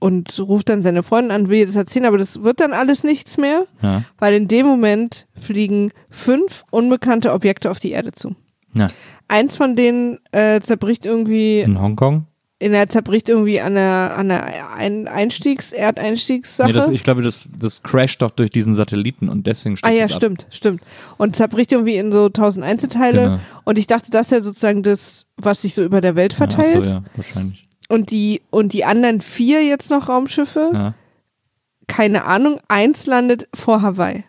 [0.00, 3.04] und ruft dann seine Freundin an, will ihr das erzählen, aber das wird dann alles
[3.04, 4.02] nichts mehr Ja.
[4.18, 8.34] weil in dem Moment fliegen fünf unbekannte Objekte auf die Erde zu.
[8.74, 8.88] Ja.
[9.28, 12.26] Eins von denen äh, zerbricht irgendwie, In Hongkong?
[12.60, 16.68] In der zerbricht irgendwie an der, an der Ein Einstiegs-, Erdeinstiegssache.
[16.68, 19.98] Nee, das, ich glaube, das, das crasht doch durch diesen Satelliten und deswegen ah stürzt
[19.98, 20.16] ja, es ab.
[20.18, 20.82] stimmt, stimmt.
[21.18, 23.20] Und zerbricht irgendwie in so tausend Einzelteile.
[23.22, 23.40] Genau.
[23.64, 26.38] Und ich dachte, das ist ja sozusagen das, was sich so über der Welt Ja,
[26.38, 26.76] verteilt.
[26.78, 27.66] ach so, ja, wahrscheinlich.
[27.88, 30.94] Und die, und die anderen vier jetzt noch Raumschiffe, Ja.
[31.86, 34.24] keine Ahnung, eins landet vor Hawaii.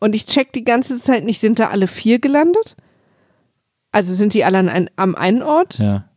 [0.00, 2.74] Und ich check die ganze Zeit nicht, sind da alle vier gelandet?
[3.92, 5.78] Also sind die alle an ein, am einen Ort?
[5.78, 6.08] ja.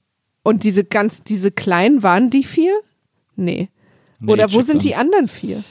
[0.45, 2.71] Und diese ganz, diese kleinen waren die vier?
[3.35, 3.69] Nee.
[4.19, 5.63] Nee, Oder wo sind auch die anderen vier?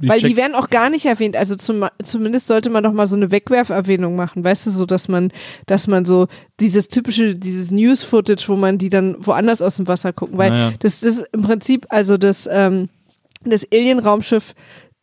[0.00, 1.36] Ich Weil die werden auch gar nicht erwähnt.
[1.36, 5.08] Also zum, zumindest sollte man doch mal so eine Wegwerferwähnung machen, weißt du, so dass
[5.08, 5.32] man,
[5.66, 6.26] dass man so
[6.60, 10.72] dieses typische, dieses News-Footage, wo man die dann woanders aus dem Wasser gucken, weil Naja.
[10.80, 12.88] das ist im Prinzip, also das, ähm,
[13.44, 14.54] das Alien-Raumschiff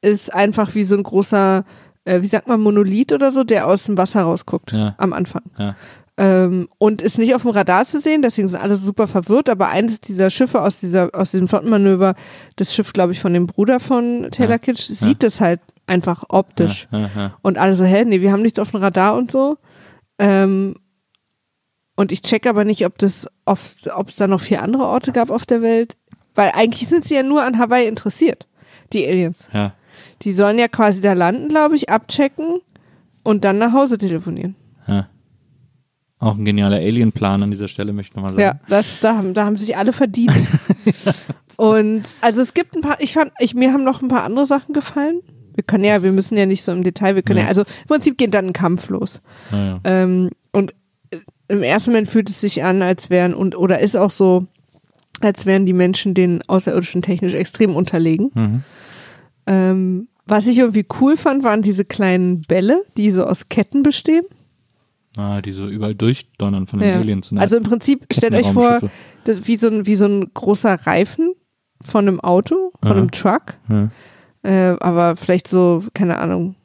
[0.01, 1.63] ist einfach wie so ein großer,
[2.05, 4.95] äh, wie sagt man, Monolith oder so, der aus dem Wasser rausguckt Ja.
[4.97, 5.43] am Anfang.
[5.57, 5.75] Ja.
[6.23, 9.69] Ähm, und ist nicht auf dem Radar zu sehen, deswegen sind alle super verwirrt, aber
[9.69, 12.13] eines dieser Schiffe aus dieser, aus diesem Flottenmanöver,
[12.57, 14.57] das Schiff, glaube ich, von dem Bruder von Taylor Ja.
[14.59, 16.87] Kitsch, sieht das halt einfach optisch.
[16.91, 17.37] Ja, ja, ja.
[17.41, 19.57] Und alle so, hä, nee, wir haben nichts auf dem Radar und so.
[20.19, 20.75] Ähm,
[21.95, 23.59] und ich check aber nicht, ob das, ob
[24.09, 25.97] es da noch vier andere Orte gab auf der Welt.
[26.35, 28.47] Weil eigentlich sind sie ja nur an Hawaii interessiert,
[28.93, 29.47] die Aliens.
[29.53, 29.73] ja.
[30.21, 32.59] Die sollen ja quasi da landen, glaube ich, abchecken
[33.23, 34.55] und dann nach Hause telefonieren.
[34.87, 35.07] ja.
[36.21, 38.41] Auch ein genialer Alien-Plan an dieser Stelle, möchte ich nochmal sagen.
[38.43, 40.31] Ja, das, da, haben, da haben sich alle verdient.
[41.57, 44.45] und also es gibt ein paar, ich fand, ich, mir haben noch ein paar andere
[44.45, 45.21] Sachen gefallen.
[45.55, 47.49] Wir können ja, wir müssen ja nicht so im Detail, wir können ja, Ja.
[47.49, 49.19] also im Prinzip geht dann ein Kampf los.
[49.51, 49.79] Ja.
[49.83, 50.75] Ähm, und
[51.09, 54.45] äh, im ersten Moment fühlt es sich an, als wären, und oder ist auch so,
[55.21, 58.29] als wären die Menschen den Außerirdischen technisch extrem unterlegen.
[58.35, 58.63] Mhm.
[59.47, 64.23] Ähm, was ich irgendwie cool fand, waren diese kleinen Bälle, die so aus Ketten bestehen.
[65.17, 66.95] Ah, die so überall durchdonnern von den Ja.
[66.95, 67.31] Aliens.
[67.31, 67.41] Ne?
[67.41, 68.79] Also im Prinzip, stellt euch vor,
[69.25, 71.33] das, wie, so ein, wie so ein großer Reifen
[71.83, 72.97] von einem Auto, von Aha.
[72.97, 73.55] einem Truck.
[73.69, 73.89] Ja.
[74.43, 76.55] Äh, aber vielleicht so, keine Ahnung,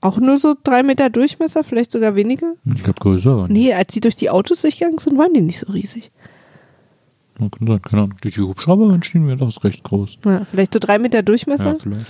[0.00, 2.52] auch nur so drei Meter Durchmesser, vielleicht sogar weniger.
[2.64, 3.46] Ich glaube größer.
[3.48, 6.12] Nee, als die durch die Autos durchgegangen sind, waren die nicht so riesig.
[7.40, 8.14] Ja, kann sein, keine Ahnung.
[8.22, 10.18] Die die Hubschrauber entstehen mir doch recht groß.
[10.24, 11.72] Ja, vielleicht so drei Meter Durchmesser.
[11.72, 12.06] Ja, vielleicht.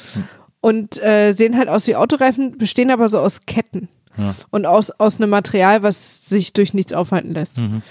[0.61, 3.89] Und äh, sehen halt aus wie Autoreifen, bestehen aber so aus Ketten.
[4.17, 4.35] Ja.
[4.51, 7.59] Und aus, aus einem Material, was sich durch nichts aufhalten lässt.
[7.59, 7.83] Mhm.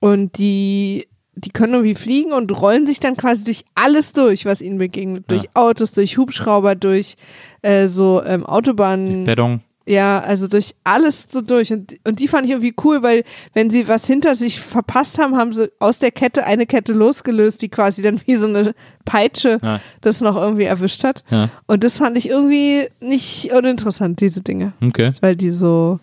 [0.00, 4.60] Und die, die können irgendwie fliegen und rollen sich dann quasi durch alles durch, was
[4.60, 5.24] ihnen begegnet.
[5.30, 5.50] Durch Ja.
[5.54, 7.16] Autos, durch Hubschrauber, durch
[7.62, 9.24] äh, so ähm, Autobahnen.
[9.24, 9.62] Beton.
[9.86, 11.70] Ja, also durch alles so durch.
[11.72, 13.22] Und, und die fand ich irgendwie cool, weil
[13.52, 17.60] wenn sie was hinter sich verpasst haben, haben sie aus der Kette eine Kette losgelöst,
[17.60, 18.74] die quasi dann wie so eine
[19.04, 19.80] Peitsche Ja.
[20.00, 21.22] das noch irgendwie erwischt hat.
[21.30, 21.50] Ja.
[21.66, 24.72] Und das fand ich irgendwie nicht uninteressant, diese Dinge.
[24.82, 25.12] Okay.
[25.20, 26.00] Weil die so,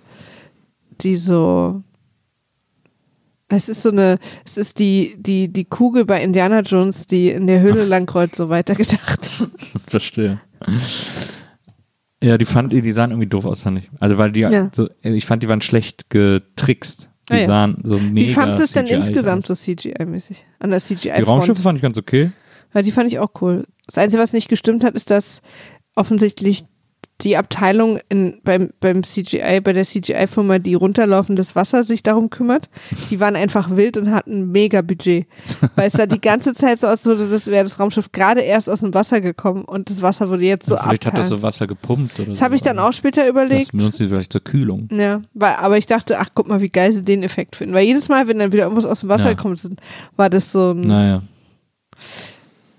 [1.02, 1.82] die so,
[3.50, 7.48] Es ist so eine, es ist die, die, die Kugel bei Indiana Jones, die in
[7.48, 9.30] der Höhle langkreuzt, so weitergedacht.
[9.88, 10.40] Verstehe.
[12.24, 13.90] Ja, die fand die sahen irgendwie doof aus, fand ich.
[14.00, 14.70] Also weil die Ja.
[14.74, 17.10] so, ich fand die waren schlecht getrickst.
[17.30, 17.46] Die Ah, ja.
[17.48, 18.28] sahen so mega.
[18.30, 20.44] Wie fandest du es denn insgesamt so CGI-mäßig?
[20.60, 21.28] An der Die CGI-Front?
[21.28, 22.32] Raumschiffe fand ich ganz okay.
[22.74, 23.66] Ja, die fand ich auch cool.
[23.86, 25.42] Das Einzige, was nicht gestimmt hat, ist, dass
[25.96, 26.64] offensichtlich
[27.22, 32.70] die Abteilung in, beim, beim CGI, bei der CGI-Firma, die runterlaufendes Wasser sich darum kümmert,
[33.10, 35.28] die waren einfach wild und hatten ein mega Budget.
[35.76, 38.82] Weil es da die ganze Zeit so aussah, das wäre das Raumschiff gerade erst aus
[38.82, 42.20] dem Wasser gekommen und das Wasser wurde jetzt so Vielleicht hat das so Wasser gepumpt
[42.20, 42.44] oder Das so.
[42.46, 43.72] habe ich dann auch später Das überlegt.
[43.72, 44.90] benutzen die vielleicht zur Kühlung.
[44.92, 47.74] Ja, weil, aber ich dachte, ach guck mal, wie geil sie den Effekt finden.
[47.76, 49.34] Weil jedes Mal, wenn dann wieder irgendwas aus dem Wasser Ja.
[49.34, 49.70] gekommen ist,
[50.16, 50.82] war das so ein.
[50.82, 51.22] Naja.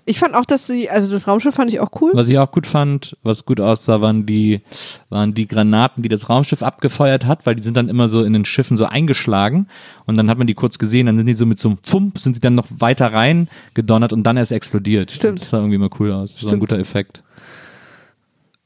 [0.05, 2.11] Ich fand auch, dass sie, also das Raumschiff fand ich auch cool.
[2.13, 4.61] Was ich auch gut fand, was gut aussah, waren die,
[5.09, 8.33] waren die Granaten, die das Raumschiff abgefeuert hat, weil die sind dann immer so in
[8.33, 9.67] den Schiffen so eingeschlagen
[10.05, 12.17] und dann hat man die kurz gesehen, dann sind die so mit so einem Pfump,
[12.17, 15.11] sind sie dann noch weiter rein gedonnert und dann erst explodiert.
[15.11, 15.39] Stimmt.
[15.39, 16.33] Das sah irgendwie mal cool aus.
[16.33, 16.59] Das war ein Stimmt.
[16.61, 17.23] guter Effekt.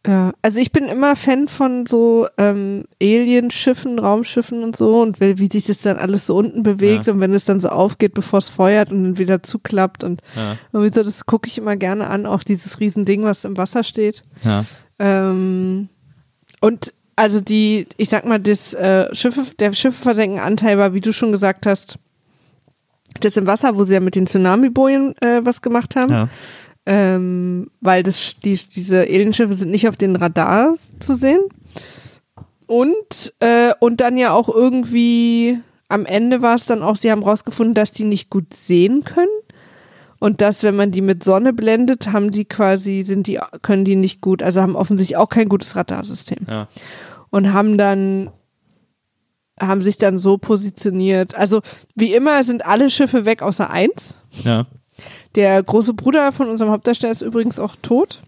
[0.08, 5.38] Ja, also ich bin immer Fan von so ähm, Alienschiffen, Raumschiffen und so und wie,
[5.38, 7.14] wie sich das dann alles so unten bewegt Ja.
[7.14, 10.56] und wenn es dann so aufgeht, bevor es feuert und dann wieder zuklappt und Ja.
[10.72, 14.24] irgendwie so, das gucke ich immer gerne an, auch dieses Riesending, was im Wasser steht.
[14.44, 14.64] Ja.
[14.98, 15.90] Ähm,
[16.62, 21.32] und also die, ich sag mal, das äh, Schiffe, der Schiffeversenken-Anteil war, wie du schon
[21.34, 21.98] gesagt hast,
[23.20, 26.12] das im Wasser, wo sie ja mit den Tsunami-Bojen äh, was gemacht haben.
[26.12, 26.30] ja.
[26.90, 31.42] Ähm, weil das, die, diese Alienschiffe sind nicht auf den Radar zu sehen.
[32.66, 35.60] Und, äh, und dann ja auch irgendwie
[35.90, 39.28] am Ende war es dann auch, sie haben rausgefunden, dass die nicht gut sehen können.
[40.20, 43.96] Und dass, wenn man die mit Sonne blendet, haben die quasi, sind die, können die
[43.96, 46.46] nicht gut, also haben offensichtlich auch kein gutes Radarsystem.
[46.50, 46.68] ja.
[47.30, 48.30] Und haben dann,
[49.60, 51.36] haben sich dann so positioniert.
[51.36, 51.62] Also,
[51.94, 54.16] wie immer sind alle Schiffe weg außer eins.
[54.44, 54.66] Ja.
[55.38, 58.20] Der große Bruder von unserem Hauptdarsteller ist übrigens auch tot.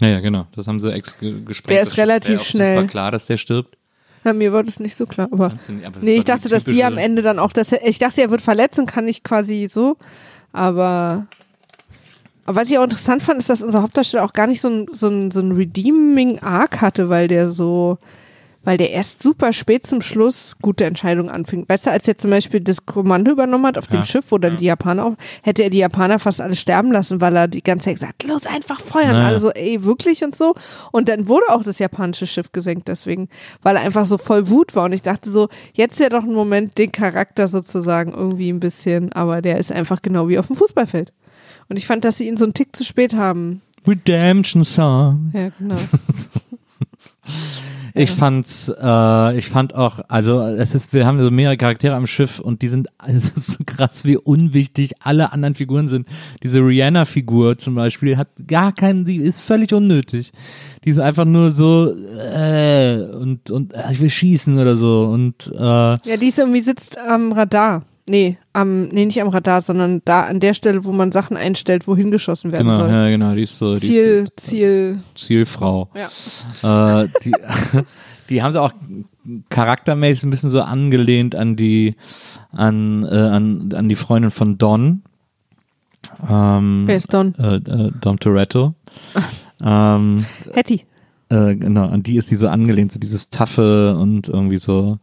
[0.00, 0.46] Ja, ja, genau.
[0.54, 1.70] Das haben sie ex ge- gesprengt.
[1.74, 2.76] Der ist relativ schnell.
[2.76, 3.76] Super klar, dass der stirbt.
[4.24, 5.48] Ja, mir war das nicht so klar, aber.
[5.68, 8.20] Nicht- aber Nee, ich dachte, dass die am Ende dann auch, dass er, ich dachte,
[8.20, 9.96] er wird verletzt und kann nicht quasi so,
[10.52, 11.26] aber,
[12.44, 14.86] aber was ich auch interessant fand, ist, dass unser Hauptdarsteller auch gar nicht so ein,
[14.92, 17.98] so ein, so ein Redeeming Arc hatte, weil der so,
[18.64, 21.64] weil der erst super spät zum Schluss gute Entscheidungen anfing.
[21.68, 24.38] Weißt du, als er zum Beispiel das Kommando übernommen hat auf dem Ja, Schiff, wo
[24.38, 24.58] dann ja.
[24.58, 27.86] die Japaner auch, hätte er die Japaner fast alle sterben lassen, weil er die ganze
[27.86, 29.26] Zeit gesagt, los einfach feuern, Naja.
[29.28, 30.54] alle so, ey, wirklich und so.
[30.92, 33.28] Und dann wurde auch das japanische Schiff gesenkt deswegen,
[33.62, 34.84] weil er einfach so voll Wut war.
[34.84, 39.12] Und ich dachte so, jetzt wäre doch ein Moment, den Charakter sozusagen irgendwie ein bisschen,
[39.12, 41.12] aber der ist einfach genau wie auf dem Fußballfeld.
[41.68, 43.62] Und ich fand, dass sie ihn so einen Tick zu spät haben.
[43.86, 45.30] Redemption Song.
[45.32, 45.76] Ja, genau.
[47.94, 52.06] Ich fand's, äh, ich fand auch, also es ist, wir haben so mehrere Charaktere am
[52.06, 56.06] Schiff und die sind, es ist so krass, wie unwichtig alle anderen Figuren sind.
[56.42, 60.32] Diese Rihanna-Figur zum Beispiel hat gar keinen, die ist völlig unnötig.
[60.84, 65.50] Die ist einfach nur so äh, und und äh, ich will schießen oder so und
[65.52, 67.84] äh, Ja, die ist irgendwie sitzt am Radar.
[68.08, 71.86] Nee, am, nee, nicht am Radar, sondern da an der Stelle, wo man Sachen einstellt,
[71.86, 72.90] wohin geschossen werden genau, soll.
[72.90, 75.90] ja, genau, die ist so die Ziel, ist Ziel, Zielfrau.
[75.94, 77.02] ja.
[77.02, 77.32] Äh, die,
[78.30, 78.72] die haben sie auch
[79.50, 81.96] charaktermäßig ein bisschen so angelehnt an die
[82.52, 85.02] an, äh, an, an die Freundin von Don.
[86.28, 87.34] Ähm, Wer ist Don?
[87.34, 88.74] Äh, äh, Dom Toretto.
[89.62, 90.82] ähm, Hattie.
[91.28, 94.98] äh, genau, an die ist die so angelehnt, so dieses Taffe und irgendwie so.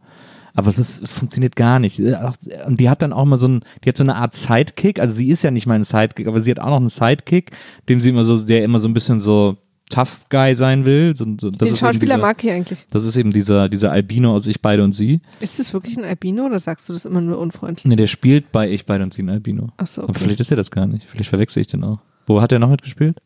[0.56, 2.00] Aber es ist, funktioniert gar nicht.
[2.00, 2.34] Äh, auch-
[2.66, 5.14] Und die hat dann auch mal so ein, die hat so eine Art Sidekick, also
[5.14, 7.50] sie ist ja nicht mal ein Sidekick, aber sie hat auch noch einen Sidekick,
[7.88, 9.56] dem sie immer so, der immer so ein bisschen so
[9.90, 11.14] Tough Guy sein will.
[11.14, 12.86] So, so, Den Schauspieler dieser, mag ich eigentlich.
[12.90, 15.20] Das ist eben dieser, dieser Albino aus Ich, beide und sie.
[15.38, 17.84] Ist das wirklich ein Albino oder sagst du das immer nur unfreundlich?
[17.84, 19.68] Ne, der spielt bei Ich, beide und sie ein Albino.
[19.76, 20.20] Ach so, Aber okay.
[20.24, 21.06] vielleicht ist er das gar nicht.
[21.08, 21.98] Vielleicht verwechsel ich den auch.
[22.26, 23.18] Wo hat er noch mitgespielt?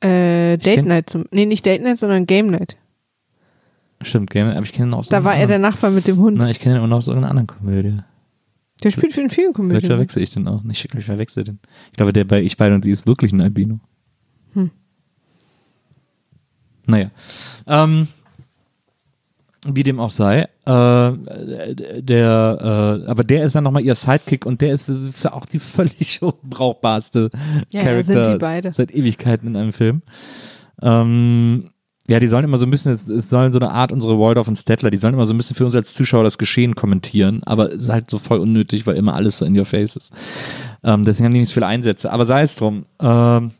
[0.00, 2.76] Äh, Date Night zum, nee, nicht Date Night, sondern Game Night.
[4.04, 6.16] Stimmt, Game, aber ich kenne ihn auch so Da war er der Nachbar mit dem
[6.18, 6.36] Hund.
[6.36, 7.98] Nein, ich kenne ihn auch noch aus irgendeiner anderen Komödie.
[8.82, 9.86] Der spielt für in vielen Vielleicht Komödien.
[9.90, 10.62] verwechsel ich den auch.
[10.62, 11.58] Nicht, ich verwechsel den.
[11.90, 13.80] Ich glaube, der bei Ich, beide und sie ist wirklich ein Albino.
[14.52, 14.70] Hm.
[16.86, 17.10] Naja.
[17.66, 18.08] Ähm,
[19.66, 21.12] wie dem auch sei, äh,
[22.02, 25.46] der, äh, aber der ist dann nochmal ihr Sidekick und der ist für, für auch
[25.46, 27.30] die völlig unbrauchbarste
[27.70, 28.72] Ja, ja, Charakter sind die beide.
[28.72, 30.02] seit Ewigkeiten in einem Film.
[30.82, 31.70] Ähm,
[32.06, 34.56] ja, die sollen immer so ein bisschen, es, sollen so eine Art unsere Waldorf und
[34.56, 37.72] Stettler, die sollen immer so ein bisschen für uns als Zuschauer das Geschehen kommentieren, aber
[37.72, 40.12] es ist halt so voll unnötig, weil immer alles so in your face ist.
[40.82, 42.12] Ähm, deswegen haben die nicht so viele Einsätze.
[42.12, 42.84] Aber sei es drum.
[43.00, 43.52] Ähm,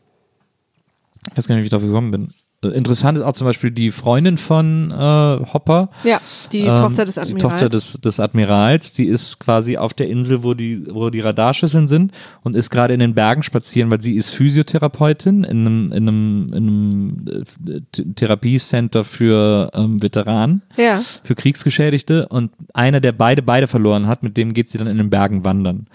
[1.31, 2.29] ich weiß gar nicht, wie ich drauf gekommen bin.
[2.71, 5.91] Interessant ist auch zum Beispiel die Freundin von äh, Hopper.
[6.05, 6.21] Ja,
[6.53, 7.43] die ähm, Tochter des Die Admirals.
[7.43, 11.89] Tochter des, des Admirals, die ist quasi auf der Insel, wo die, wo die Radarschüsseln
[11.89, 12.13] sind
[12.43, 16.47] und ist gerade in den Bergen spazieren, weil sie ist Physiotherapeutin in einem, in einem,
[16.51, 17.25] in einem
[17.67, 24.07] äh, Th- Therapiecenter für ähm, Veteranen, ja, für Kriegsgeschädigte und einer, der beide beide verloren
[24.07, 25.87] hat, mit dem geht sie dann in den Bergen wandern.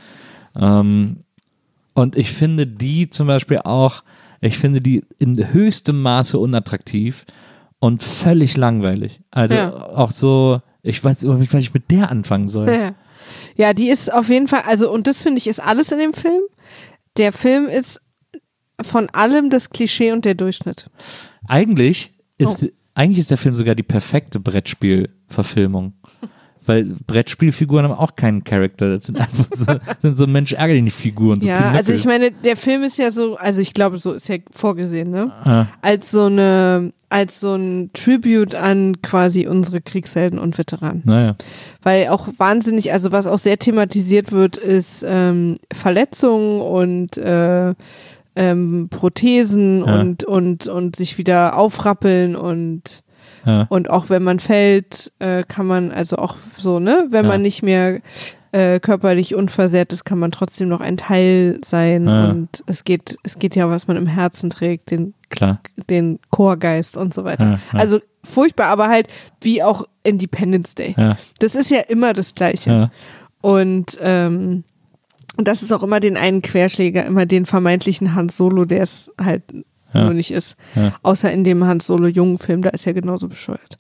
[0.55, 1.17] Ähm,
[1.93, 4.03] und ich finde die zum Beispiel auch,
[4.41, 7.25] ich finde die in höchstem Maße unattraktiv
[7.79, 9.21] und völlig langweilig.
[9.31, 9.73] Also Ja.
[9.89, 12.69] auch so, ich weiß überhaupt nicht, was ich mit der anfangen soll.
[12.69, 12.95] ja.
[13.55, 16.13] Ja, die ist auf jeden Fall, also und das finde ich ist alles in dem
[16.13, 16.41] Film.
[17.17, 18.01] Der Film ist
[18.81, 20.89] von allem das Klischee und der Durchschnitt.
[21.47, 22.67] Eigentlich ist, Oh.
[22.95, 25.93] eigentlich ist der Film sogar die perfekte Brettspielverfilmung.
[26.65, 28.95] Weil Brettspielfiguren haben auch keinen Charakter.
[28.95, 29.65] Das sind einfach so,
[30.01, 31.41] sind so Mensch ärgerlich nicht Figuren.
[31.41, 31.77] So Ja, Pinöckel.
[31.77, 35.09] also ich meine, der Film ist ja so, also ich glaube, so ist ja vorgesehen,
[35.09, 35.31] ne?
[35.43, 41.01] Ah, Als so eine, als so ein Tribute an quasi unsere Kriegshelden und Veteranen.
[41.05, 41.35] naja.
[41.81, 47.73] Weil auch wahnsinnig, also was auch sehr thematisiert wird, ist ähm, Verletzungen und äh,
[48.35, 49.99] ähm, Prothesen Ja.
[50.01, 53.01] und, und, und sich wieder aufrappeln und
[53.45, 53.65] Ja.
[53.69, 57.31] und auch wenn man fällt, äh, kann man also auch so, ne, wenn Ja.
[57.31, 57.99] man nicht mehr
[58.51, 62.07] äh, körperlich unversehrt ist, kann man trotzdem noch ein Teil sein.
[62.07, 62.29] Ja.
[62.29, 65.61] Und es geht, es geht ja, was man im Herzen trägt, den, Klar.
[65.89, 67.59] den Chorgeist und so weiter.
[67.73, 69.07] Also furchtbar, aber halt
[69.41, 70.95] wie auch Independence Day.
[71.37, 72.89] Das ist ja immer das Gleiche.
[73.41, 74.63] Und ähm,
[75.37, 79.09] und das ist auch immer den einen Querschläger, immer den vermeintlichen Hans Solo, der es
[79.23, 79.43] halt
[79.93, 80.03] Ja.
[80.03, 80.55] nur nicht ist.
[80.75, 80.93] Ja.
[81.01, 83.77] Außer in dem Hans Solo jungen Film, da ist er genauso bescheuert.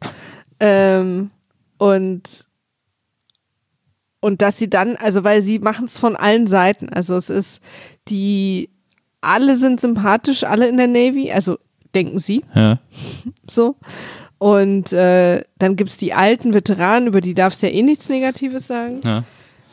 [0.59, 1.31] Ähm,
[1.77, 2.47] und
[4.21, 6.89] und dass sie dann, also weil sie machen es von allen Seiten.
[6.89, 7.61] Also es ist
[8.09, 8.69] die,
[9.21, 11.57] alle sind sympathisch, alle in der Navy, also
[11.95, 12.79] denken sie Ja.
[13.49, 13.75] so.
[14.37, 18.67] Und äh, dann gibt's die alten Veteranen, über die darfst du ja eh nichts Negatives
[18.67, 19.01] sagen.
[19.03, 19.23] Ja.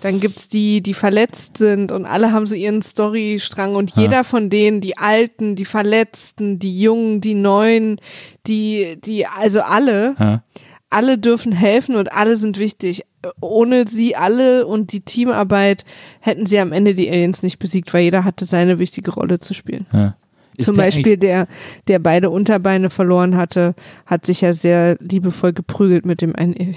[0.03, 4.03] Dann gibt's die, die verletzt sind und alle haben so ihren Storystrang und Ja.
[4.03, 8.01] jeder von denen, die Alten, die Verletzten, die Jungen, die Neuen,
[8.47, 10.42] die, die, also alle, Ja.
[10.90, 13.03] alle dürfen helfen und alle sind wichtig.
[13.40, 15.84] Ohne sie alle und die Teamarbeit
[16.20, 19.55] hätten sie am Ende die Aliens nicht besiegt, weil jeder hatte seine wichtige Rolle zu
[19.55, 19.86] spielen.
[19.92, 20.16] Ja.
[20.59, 21.49] Ist Zum der Beispiel der,
[21.89, 23.75] der beide Unterbeine verloren hatte,
[24.07, 26.75] hat sich ja sehr liebevoll geprügelt mit dem einen Alien.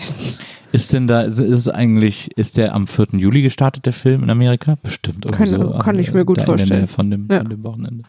[0.72, 3.08] Ist denn da, ist es eigentlich, ist der am 4.
[3.14, 4.78] Juli gestartet, der Film in Amerika?
[4.84, 5.26] Bestimmt.
[5.32, 6.88] Kann- so, kann äh, ich mir gut vorstellen.
[6.88, 7.40] Von dem, Ja.
[7.40, 8.04] von dem Wochenende.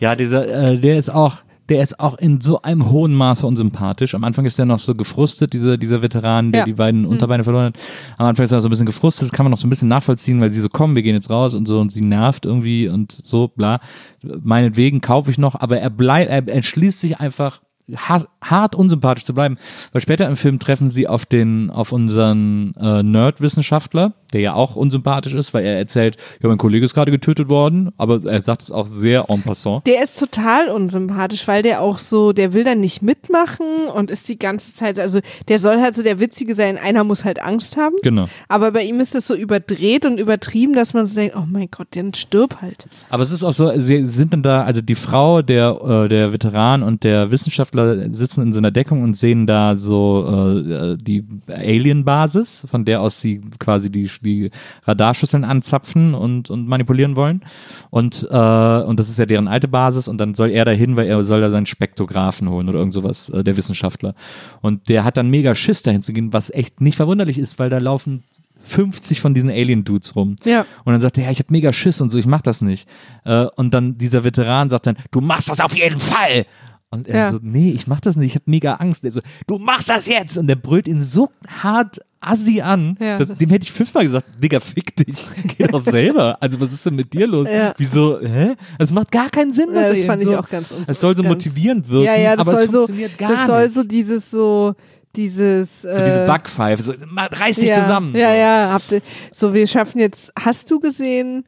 [0.00, 1.36] Ja, dieser, äh, der ist auch,
[1.68, 4.14] der ist auch in so einem hohen Maße unsympathisch.
[4.14, 6.64] Am Anfang ist er noch so gefrustet, dieser, dieser Veteran, der Ja.
[6.64, 7.76] die beiden Unterbeine verloren hat.
[8.16, 9.88] Am Anfang ist er so ein bisschen gefrustet, das kann man noch so ein bisschen
[9.88, 12.88] nachvollziehen, weil sie so kommen, wir gehen jetzt raus und so und sie nervt irgendwie
[12.88, 13.80] und so, bla.
[14.22, 17.60] Meinetwegen kaufe ich noch, aber er bleibt, er entschließt sich einfach
[17.96, 19.58] hart unsympathisch zu bleiben,
[19.92, 24.76] weil später im Film treffen sie auf den, auf unseren äh, Nerd-Wissenschaftler, der ja auch
[24.76, 28.62] unsympathisch ist, weil er erzählt, ja, mein Kollege ist gerade getötet worden, aber er sagt
[28.62, 29.86] es auch sehr en passant.
[29.86, 34.28] Der ist total unsympathisch, weil der auch so, der will dann nicht mitmachen und ist
[34.28, 37.76] die ganze Zeit, also der soll halt so der Witzige sein, einer muss halt Angst
[37.76, 37.96] haben.
[38.02, 38.28] Genau.
[38.48, 41.68] Aber bei ihm ist das so überdreht und übertrieben, dass man so denkt, oh mein
[41.70, 42.86] Gott, dann stirb halt.
[43.08, 46.32] Aber es ist auch so, sie sind dann da, also die Frau, der, äh, der
[46.32, 47.77] Veteran und der Wissenschaftler
[48.12, 53.20] sitzen in so einer Deckung und sehen da so äh, die Alien-Basis, von der aus
[53.20, 54.50] sie quasi die, die
[54.84, 57.42] Radarschüsseln anzapfen und, und manipulieren wollen.
[57.90, 60.96] Und, äh, und das ist ja deren alte Basis und dann soll er da hin,
[60.96, 64.14] weil er soll da seinen Spektrographen holen oder irgend sowas, äh, der Wissenschaftler.
[64.60, 67.70] Und der hat dann mega Schiss dahin zu gehen, was echt nicht verwunderlich ist, weil
[67.70, 68.24] da laufen
[68.68, 70.36] 50 von diesen Alien-Dudes rum.
[70.44, 70.66] Ja.
[70.84, 72.88] Und dann sagt er, ja, ich habe mega Schiss und so, ich mach das nicht.
[73.24, 76.46] Äh, und dann dieser Veteran sagt dann, du machst das auf jeden Fall.
[76.90, 77.30] Und er Ja.
[77.32, 79.04] so, nee, ich mach das nicht, ich habe mega Angst.
[79.04, 80.38] Er so, du machst das jetzt.
[80.38, 81.28] Und der brüllt ihn so
[81.62, 83.18] hart assi an, Ja.
[83.18, 85.26] dass, dem hätte ich fünfmal gesagt, Digga, fick dich,
[85.58, 86.38] geh doch selber.
[86.40, 87.46] Also was ist denn mit dir los?
[87.48, 87.74] Ja.
[87.76, 88.54] Wieso, hä?
[88.78, 89.68] Das macht gar keinen Sinn.
[89.68, 91.88] Ja, dass das er ihn fand ich so, auch ganz uns- Es soll so motivierend
[91.88, 93.74] wirken, ja, ja, das aber soll es so, funktioniert gar das soll nicht.
[93.74, 94.74] so dieses so,
[95.14, 98.14] dieses, so diese äh, Backpfeife, so, reiß dich ja, zusammen.
[98.16, 98.36] Ja, so.
[98.36, 99.00] ja, habt ihr,
[99.32, 101.44] so wir schaffen jetzt, hast du gesehen,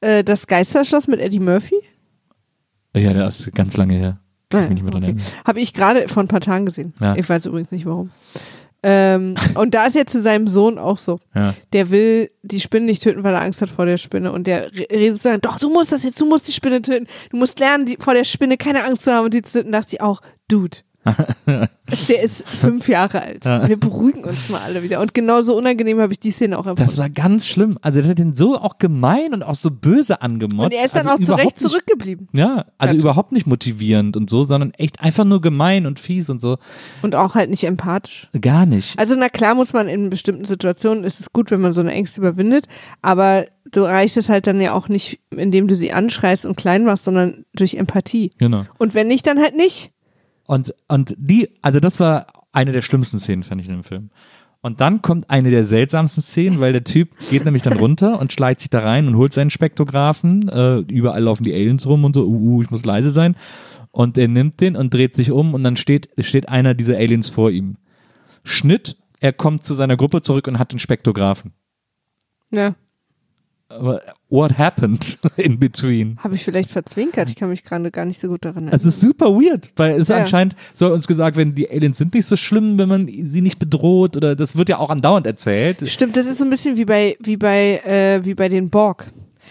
[0.00, 1.76] äh, das Geisterschloss mit Eddie Murphy?
[2.96, 4.18] Ja, das ist ganz lange her.
[4.52, 5.22] Kann ich mich nicht mehr dran okay.
[5.46, 6.92] Habe ich gerade vor ein paar Tagen gesehen.
[7.00, 7.14] Ja.
[7.16, 8.10] Ich weiß übrigens nicht warum.
[8.84, 11.20] Ähm, und da ist er zu seinem Sohn auch so.
[11.36, 11.54] Ja.
[11.72, 14.32] Der will die Spinne nicht töten, weil er Angst hat vor der Spinne.
[14.32, 17.06] Und der re- redet so, doch, du musst das jetzt, du musst die Spinne töten.
[17.30, 19.70] Du musst lernen, die, vor der Spinne keine Angst zu haben und die zu töten.
[19.72, 20.78] dachte ich auch, Dude,
[22.08, 23.44] Der ist fünf Jahre alt.
[23.44, 25.00] Wir beruhigen uns mal alle wieder.
[25.00, 26.84] Und genauso unangenehm habe ich die Szene auch empfunden.
[26.90, 27.78] Das war ganz schlimm.
[27.82, 30.66] Also das hat ihn so auch gemein und auch so böse angemotzt.
[30.66, 32.28] Und er ist dann also auch zu Recht überhaupt nicht- zurückgeblieben.
[32.32, 33.00] Ja, also Ja.
[33.00, 36.58] überhaupt nicht motivierend und so, sondern echt einfach nur gemein und fies und so.
[37.02, 38.28] Und auch halt nicht empathisch.
[38.40, 38.98] Gar nicht.
[38.98, 41.92] Also na klar muss man in bestimmten Situationen, ist es gut, wenn man so eine
[41.92, 42.66] Ängste überwindet,
[43.02, 46.84] aber du reichst es halt dann ja auch nicht, indem du sie anschreist und klein
[46.84, 48.32] machst, sondern durch Empathie.
[48.38, 48.64] Genau.
[48.78, 49.90] Und wenn nicht, dann halt nicht.
[50.52, 54.10] Und, und die, also das war eine der schlimmsten Szenen, fand ich in dem Film.
[54.60, 58.34] Und dann kommt eine der seltsamsten Szenen, weil der Typ geht nämlich dann runter und
[58.34, 60.50] schleicht sich da rein und holt seinen Spektrographen.
[60.50, 63.34] Äh, überall laufen die Aliens rum und so, uh, uh, ich muss leise sein.
[63.92, 67.30] Und er nimmt den und dreht sich um und dann steht, steht einer dieser Aliens
[67.30, 67.78] vor ihm.
[68.44, 71.54] Schnitt, er kommt zu seiner Gruppe zurück und hat den Spektrographen.
[72.50, 72.74] Ja,
[74.28, 76.16] what happened in between?
[76.18, 77.28] habe ich vielleicht verzwinkert.
[77.30, 78.74] Ich kann mich gerade gar nicht so gut daran erinnern.
[78.76, 80.18] Es ist super weird, weil es Ja.
[80.18, 83.58] anscheinend soll uns gesagt werden, die Aliens sind nicht so schlimm, wenn man sie nicht
[83.58, 85.86] bedroht oder das wird ja auch andauernd erzählt.
[85.88, 89.06] Stimmt, das ist so ein bisschen wie bei, wie bei, äh, wie bei den Borg.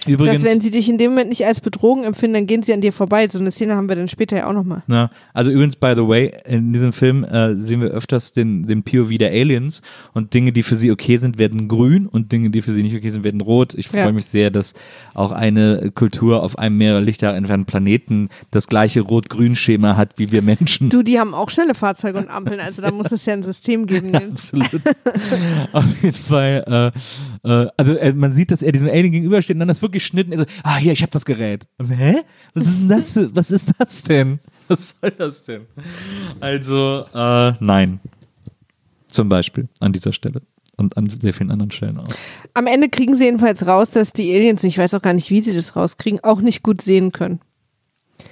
[0.07, 2.73] Übrigens, Dass wenn sie dich in dem Moment nicht als Bedrohung empfinden, dann gehen sie
[2.73, 3.27] an dir vorbei.
[3.29, 4.81] So eine Szene haben wir dann später ja auch nochmal.
[4.87, 8.81] na, also übrigens, by the way, in diesem Film äh, sehen wir öfters den, den
[8.83, 9.81] POV der Aliens
[10.13, 12.95] und Dinge, die für sie okay sind, werden grün und Dinge, die für sie nicht
[12.95, 13.73] okay sind, werden rot.
[13.75, 14.11] Ich freue Ja.
[14.11, 14.73] mich sehr, dass
[15.13, 20.41] auch eine Kultur auf einem mehrere Lichter entfernten Planeten das gleiche Rot-Grün-Schema hat wie wir
[20.41, 20.89] Menschen.
[20.89, 23.85] Du, die haben auch schnelle Fahrzeuge und Ampeln, also da muss es ja ein System
[23.85, 24.15] geben.
[24.15, 24.69] Absolut.
[25.73, 26.99] Auf jeden Fall, äh,
[27.43, 30.27] äh, also äh, man sieht, dass er diesem Alien gegenübersteht und dann ist wirklich Schnitt
[30.27, 31.65] und er so, ah, hier, ich habe das Gerät.
[31.77, 32.17] Und Hä?
[32.53, 33.13] Was ist denn das?
[33.13, 34.39] Für, was ist das denn?
[34.67, 35.65] Was soll das denn?
[36.39, 37.99] Also, äh, nein.
[39.07, 40.41] Zum Beispiel an dieser Stelle.
[40.77, 42.07] Und an sehr vielen anderen Stellen auch.
[42.53, 45.29] Am Ende kriegen sie jedenfalls raus, dass die Aliens, und ich weiß auch gar nicht,
[45.29, 47.41] wie sie das rauskriegen, auch nicht gut sehen können.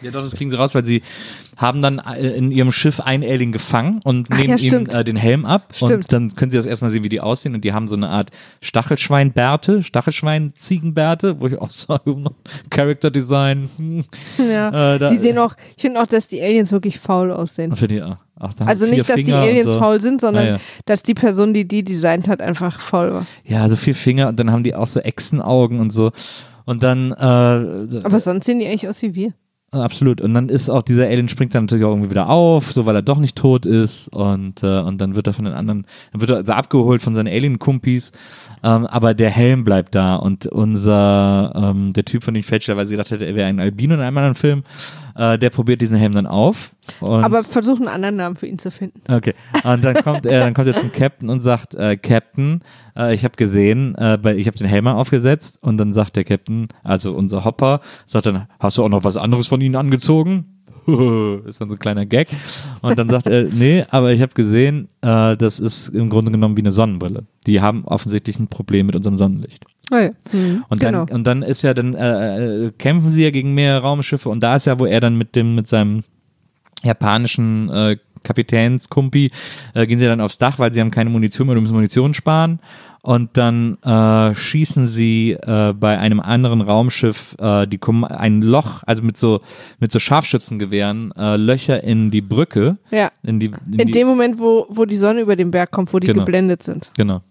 [0.02, 1.02] Ja, doch, das kriegen sie raus, weil sie
[1.58, 5.16] haben dann äh, in ihrem Schiff einen Alien gefangen und nehmen ja, ihm äh, den
[5.18, 5.74] Helm ab.
[5.82, 6.12] Und Stimmt.
[6.14, 7.54] dann können sie das erstmal sehen, wie die aussehen.
[7.56, 8.30] Und die haben so eine Art
[8.62, 12.24] Stachelschweinbärte, Stachelschwein-Ziegenbärte, wo ich auch sage,
[12.70, 13.70] Character Design.
[13.78, 14.04] hm,
[14.38, 14.96] Ja.
[14.96, 17.76] Äh, da- die sehen auch, ich finde auch, dass die Aliens wirklich faul aussehen.
[17.76, 18.18] Finde ich auch.
[18.42, 19.80] Ach, Also nicht, dass die Finger und Aliens so.
[19.80, 20.60] faul sind, sondern Ja, ja.
[20.86, 23.26] dass die Person, die die designt hat, einfach faul war.
[23.44, 26.12] Ja, so vier Finger und dann haben die auch so Echsenaugen und so.
[26.66, 27.16] Und dann, äh,
[28.04, 29.34] Aber sonst sehen die eigentlich aus wie wir.
[29.72, 30.20] Absolut.
[30.20, 32.95] Und dann ist auch dieser Alien springt dann natürlich auch irgendwie wieder auf, so weil
[32.95, 34.07] er doch nicht tot ist.
[34.09, 37.13] Und, äh, und dann wird er von den anderen, dann wird er also abgeholt von
[37.13, 38.11] seinen Alien-Kumpis.
[38.63, 40.15] Ähm, aber der Helm bleibt da.
[40.15, 43.93] Und unser, ähm, der Typ, von dem ich fälschlicherweise gedacht hätte, er wäre ein Albino
[43.93, 44.63] in einem anderen Film,
[45.15, 46.72] äh, der probiert diesen Helm dann auf.
[47.00, 49.02] Und Aber versuchen einen anderen Namen für ihn zu finden.
[49.10, 49.34] Okay.
[49.64, 52.62] Und dann kommt er, dann kommt er zum Captain und sagt, äh, Captain,
[52.96, 56.16] äh, ich habe gesehen, äh, weil ich habe den Helm mal aufgesetzt und dann sagt
[56.16, 59.76] der Captain, also unser Hopper, sagt dann, hast du auch noch was anderes von ihnen
[59.76, 60.60] angezogen?
[61.46, 62.30] ist dann so ein kleiner Gag.
[62.82, 66.58] Und dann sagt er, nee, aber ich habe gesehen, äh, das ist im Grunde genommen
[66.58, 67.26] wie eine Sonnenbrille.
[67.48, 69.66] Die haben offensichtlich ein Problem mit unserem Sonnenlicht.
[69.92, 70.12] Oh ja.
[70.32, 70.64] Mhm.
[70.70, 71.06] Und genau.
[71.06, 74.42] dann, und dann ist ja dann, äh, äh, kämpfen sie ja gegen mehrere Raumschiffe und
[74.42, 76.04] da ist ja, wo er dann mit dem, mit seinem
[76.84, 79.32] japanischen äh, Kapitänskumpi
[79.73, 82.13] äh, gehen sie dann aufs Dach, weil sie haben keine Munition mehr, du müssen Munition
[82.13, 82.59] sparen.
[83.01, 88.84] Und dann äh, schießen sie äh, bei einem anderen Raumschiff äh, die Kom ein Loch,
[88.86, 89.39] also mit so
[89.80, 92.77] mit so Scharfschützengewehren, äh, Löcher in die Brücke.
[92.91, 93.09] ja.
[93.23, 95.93] In die, in In die dem Moment, wo, wo die Sonne über den Berg kommt,
[95.93, 96.25] wo die Genau.
[96.25, 96.91] geblendet sind.
[96.97, 97.21] genau.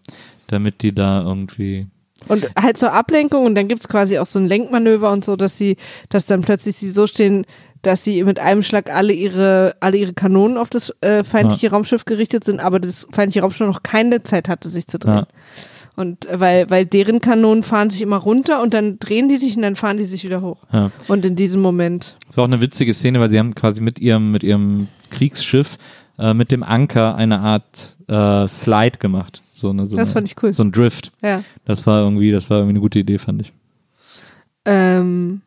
[0.47, 1.87] Damit die da irgendwie
[2.29, 5.59] Und halt zur Ablenkung und dann gibt's quasi auch so ein Lenkmanöver und so, dass
[5.59, 5.77] sie,
[6.09, 7.45] dass dann plötzlich sie so stehen,
[7.83, 12.05] dass sie mit einem Schlag alle ihre, alle ihre Kanonen auf das äh, feindliche Raumschiff
[12.05, 15.15] gerichtet sind, aber das feindliche Raumschiff noch keine Zeit hatte, sich zu drehen.
[15.15, 15.27] Ja.
[15.97, 19.57] Und äh, weil, weil deren Kanonen fahren sich immer runter und dann drehen die sich
[19.57, 20.65] und dann fahren die sich wieder hoch.
[20.73, 20.91] ja.
[21.09, 22.17] Und in diesem Moment.
[22.27, 25.77] Das war auch eine witzige Szene, weil sie haben quasi mit ihrem, mit ihrem Kriegsschiff,
[26.19, 29.43] äh, mit dem Anker eine Art äh, Slide gemacht.
[29.55, 30.53] So eine, so Das eine, fand ich cool.
[30.53, 31.11] So ein Drift.
[31.23, 31.43] Ja.
[31.65, 33.53] Das war irgendwie, das war irgendwie eine gute Idee, fand ich.
[34.65, 35.41] Ähm,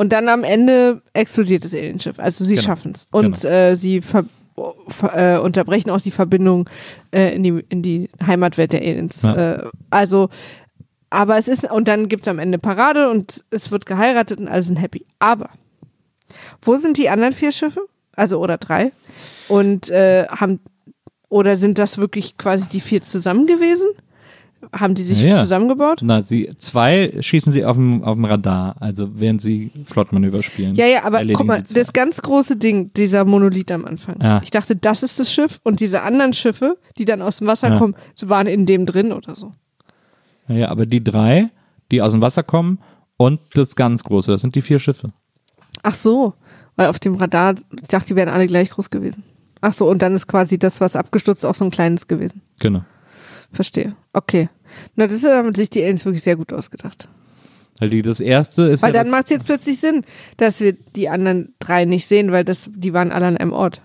[0.00, 2.18] und dann am Ende explodiert das Alienschiff.
[2.18, 2.64] Also sie Genau.
[2.68, 3.06] schaffen es.
[3.10, 4.24] Und äh, sie ver
[4.88, 6.70] ver äh, unterbrechen auch die Verbindung
[7.14, 9.20] äh, in, die, in die Heimatwelt der Aliens.
[9.20, 9.34] Ja.
[9.34, 10.30] Äh, also,
[11.10, 14.48] aber es ist, und dann gibt es am Ende Parade und es wird geheiratet und
[14.48, 15.04] alle sind happy.
[15.18, 15.50] Aber
[16.62, 17.82] wo sind die anderen vier Schiffe?
[18.16, 18.92] Also oder drei?
[19.48, 20.60] Und äh, haben
[21.28, 23.88] oder sind das wirklich quasi die vier zusammen gewesen?
[24.72, 26.00] Haben die sich Ja, zusammengebaut?
[26.02, 30.74] Na, sie, zwei schießen sie auf dem, auf dem Radar, also während sie Flottmanöver spielen.
[30.74, 34.16] Ja, ja, aber guck mal, das ganz große Ding, dieser Monolith am Anfang.
[34.20, 34.40] Ja.
[34.44, 37.70] Ich dachte, das ist das Schiff und diese anderen Schiffe, die dann aus dem Wasser
[37.70, 37.78] Ja.
[37.78, 39.52] kommen, waren in dem drin oder so.
[40.48, 41.48] Ja, ja, aber die drei,
[41.90, 42.78] die aus dem Wasser kommen
[43.16, 45.12] und das ganz große, das sind die vier Schiffe.
[45.82, 46.34] Ach so,
[46.76, 49.22] weil auf dem Radar, ich dachte, die wären alle gleich groß gewesen.
[49.62, 52.42] Ach so, und dann ist quasi das, was abgestürzt, auch so ein kleines gewesen.
[52.60, 52.82] Genau.
[53.52, 53.94] Verstehe.
[54.12, 54.48] Okay.
[54.94, 57.08] Na, das haben sich die Aliens wirklich sehr gut ausgedacht.
[57.78, 60.04] Weil die, das erste ist Weil ja dann macht es jetzt plötzlich Sinn,
[60.36, 63.80] dass wir die anderen drei nicht sehen, weil das, die waren alle an einem Ort.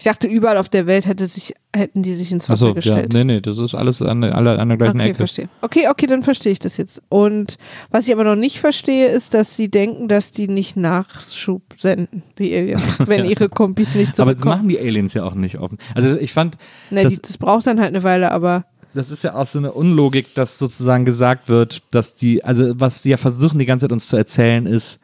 [0.00, 3.12] Ich dachte, überall auf der Welt hätte sich, hätten die sich ins Wasser ja, gestellt.
[3.12, 5.16] nee, nee, das ist alles an, der- alle an der gleichen Okay, Ecke.
[5.18, 5.48] verstehe.
[5.60, 7.02] Okay, okay, dann verstehe ich das jetzt.
[7.10, 7.58] Und
[7.90, 12.22] was ich aber noch nicht verstehe, ist, dass sie denken, dass die nicht Nachschub senden,
[12.38, 14.54] die Aliens, wenn ihre Kompis nicht Aber das zurückkommen.
[14.56, 15.76] machen die Aliens ja auch nicht offen.
[15.94, 16.56] Also ich fand,
[16.88, 19.58] Ne, das- die, das braucht dann halt eine Weile, aber das ist ja auch so
[19.58, 23.84] eine Unlogik, dass sozusagen gesagt wird, dass die, also was sie ja versuchen die ganze
[23.84, 24.98] Zeit uns zu erzählen ist,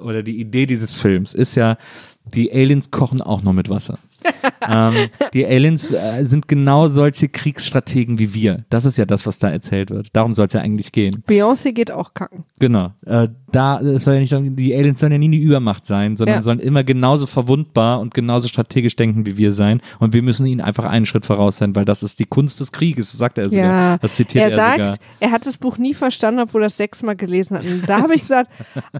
[0.00, 1.76] oder die Idee dieses Films ist ja,
[2.24, 3.98] die Aliens kochen auch noch mit Wasser.
[4.68, 4.94] ähm,
[5.32, 8.64] die Aliens äh, sind genau solche Kriegsstrategen wie wir.
[8.70, 10.08] Das ist ja das, was da erzählt wird.
[10.12, 11.22] Darum soll es ja eigentlich gehen.
[11.28, 12.44] Beyoncé geht auch kacken.
[12.58, 12.92] Genau.
[13.06, 16.42] Äh, da soll ja nicht, die Aliens sollen ja nie die Übermacht sein, sondern Ja.
[16.42, 19.80] sollen immer genauso verwundbar und genauso strategisch denken wie wir sein.
[20.00, 22.72] Und wir müssen ihnen einfach einen Schritt voraus sein, weil das ist die Kunst des
[22.72, 23.64] Krieges, sagt er sogar.
[23.64, 24.94] Ja, Das zitiert er er, sagt, sogar.
[25.20, 27.64] er hat das Buch nie verstanden, obwohl er es sechsmal gelesen hat.
[27.64, 28.50] Und da habe ich gesagt,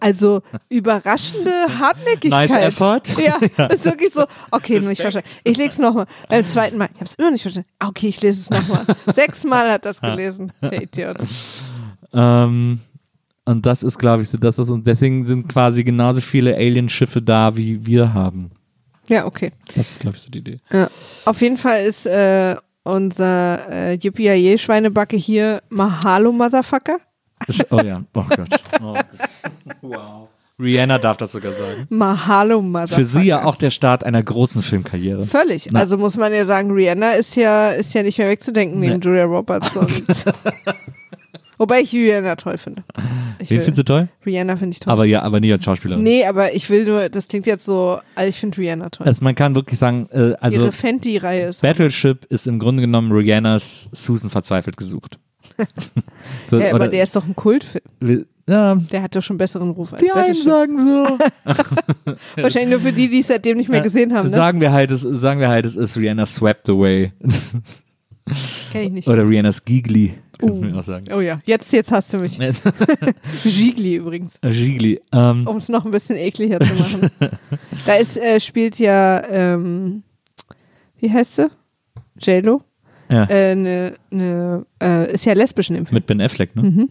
[0.01, 2.49] also überraschende Hartnäckigkeit.
[2.51, 3.03] Nice effort.
[3.25, 3.39] Ja,
[3.69, 4.81] das ist wirklich so, okay.
[5.45, 6.07] Ich lese es nochmal.
[6.29, 7.69] Beim zweiten Mal, ich habe es immer nicht verstanden.
[7.79, 8.85] Ah, Okay, ich lese es nochmal.
[9.15, 11.17] Sechsmal hat das gelesen, der Idiot.
[12.13, 12.81] Ähm,
[13.45, 17.21] und das ist, glaube ich, so das, was uns, deswegen sind quasi genauso viele Alienschiffe
[17.21, 18.51] da, wie wir haben.
[19.09, 19.53] Ja, okay.
[19.75, 20.61] Das ist, glaube ich, so die Idee.
[20.73, 20.89] Ja.
[21.27, 26.99] Auf jeden Fall ist äh, unser äh, Yippie Schweinebacke hier Mahalo Motherfucker.
[27.47, 28.49] Das, oh ja, oh Gott.
[28.81, 29.05] Oh Gott.
[29.83, 30.29] Wow.
[30.61, 31.87] Rihanna darf das sogar sagen.
[31.91, 32.97] Mahalo Motherfucker.
[32.97, 35.25] Für sie ja auch der Start einer großen Filmkarriere.
[35.25, 35.69] Völlig.
[35.73, 35.81] Na.
[35.81, 39.05] Also muss man ja sagen, Rihanna ist ja, ist ja nicht mehr wegzudenken neben Nee.
[39.05, 39.77] Julia Roberts.
[39.77, 40.05] Und
[41.59, 42.83] Wobei ich Rihanna toll finde.
[43.39, 44.09] Ich Wen will- findest du toll?
[44.27, 44.93] Rihanna finde ich toll.
[44.93, 46.03] Aber ja, aber nie als Schauspielerin.
[46.03, 49.07] nee, aber ich will nur, das klingt jetzt so, also ich finde Rihanna toll.
[49.07, 51.63] Also man kann wirklich sagen, äh, also Ihre Fenty-Reihe ist.
[51.63, 55.19] Battleship ist im Grunde genommen Rihannas Susan verzweifelt gesucht.
[56.47, 58.27] so, Ja, aber oder- der ist doch ein Kultfilm.
[58.49, 60.45] Ja, Der hat doch schon besseren Ruf als die einen Battleship.
[60.45, 61.19] sagen so.
[62.43, 64.29] Wahrscheinlich nur für die, die es seitdem nicht mehr gesehen haben.
[64.29, 64.35] Ne?
[64.35, 67.13] Sagen wir halt, es, sagen wir halt, es ist Rihanna swept away.
[68.73, 69.09] Kenn ich nicht.
[69.09, 70.79] Oder Rihannas Giggly, könnten Uh.
[70.79, 71.07] auch sagen.
[71.13, 72.39] Oh ja, jetzt, jetzt hast du mich.
[73.45, 75.01] Gigli übrigens, Giggly.
[75.13, 77.11] Ähm, um es noch ein bisschen ekliger zu machen.
[77.87, 80.03] da ist, äh, spielt ja, ähm,
[80.99, 81.51] wie heißt sie?
[82.19, 82.63] JLo?
[83.11, 85.95] Ja, Äh, ne, ne, äh, ist ja lesbisch in dem Film.
[85.95, 86.63] mit Ben Affleck, ne?
[86.63, 86.91] Mhm.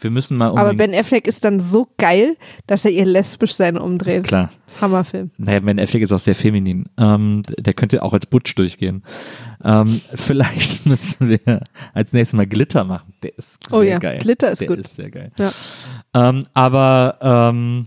[0.00, 0.74] Wir müssen mal Aber.
[0.74, 2.36] Ben Affleck ist dann so geil,
[2.66, 4.24] dass er ihr lesbisch sein umdreht.
[4.24, 4.50] Klar.
[4.80, 5.30] Hammerfilm.
[5.38, 6.84] Naja, Ben Affleck ist auch sehr feminin.
[6.98, 9.04] Ähm, der könnte auch als Butch durchgehen.
[9.64, 11.60] Ähm, vielleicht müssen wir
[11.92, 13.14] als nächstes Mal Glitter machen.
[13.22, 14.18] Der ist sehr Oh ja, geil.
[14.20, 14.78] Glitter ist der gut.
[14.80, 15.30] ist sehr geil.
[15.38, 15.52] Ja.
[16.14, 17.18] Ähm, aber
[17.52, 17.86] ähm,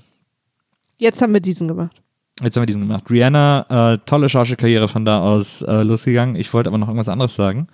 [1.00, 2.02] Jetzt haben wir diesen gemacht.
[2.42, 3.10] Jetzt haben wir diesen gemacht.
[3.10, 6.36] Rihanna, äh, tolle Schauspielkarriere von da aus äh, losgegangen.
[6.36, 7.68] Ich wollte aber noch irgendwas anderes sagen.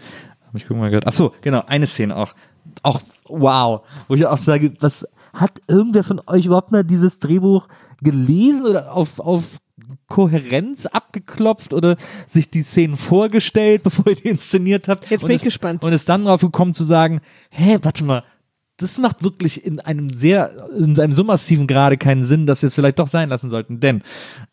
[0.45, 1.07] Hab ich gucken mal gehört.
[1.07, 2.33] Ach so, genau, eine Szene auch.
[2.81, 7.67] Auch wow, wo ich auch sage, was hat irgendwer von euch überhaupt mal dieses Drehbuch
[8.01, 9.43] gelesen oder auf, auf
[10.07, 11.95] Kohärenz abgeklopft oder
[12.27, 15.09] sich die Szenen vorgestellt, bevor ihr die inszeniert habt?
[15.09, 15.83] Jetzt bin es, ich gespannt.
[15.83, 18.23] Und ist dann drauf gekommen zu sagen, hä, warte mal,
[18.77, 22.67] das macht wirklich in einem sehr, in einem so massiven Grade keinen Sinn, dass wir
[22.67, 23.79] es vielleicht doch sein lassen sollten.
[23.79, 24.01] Denn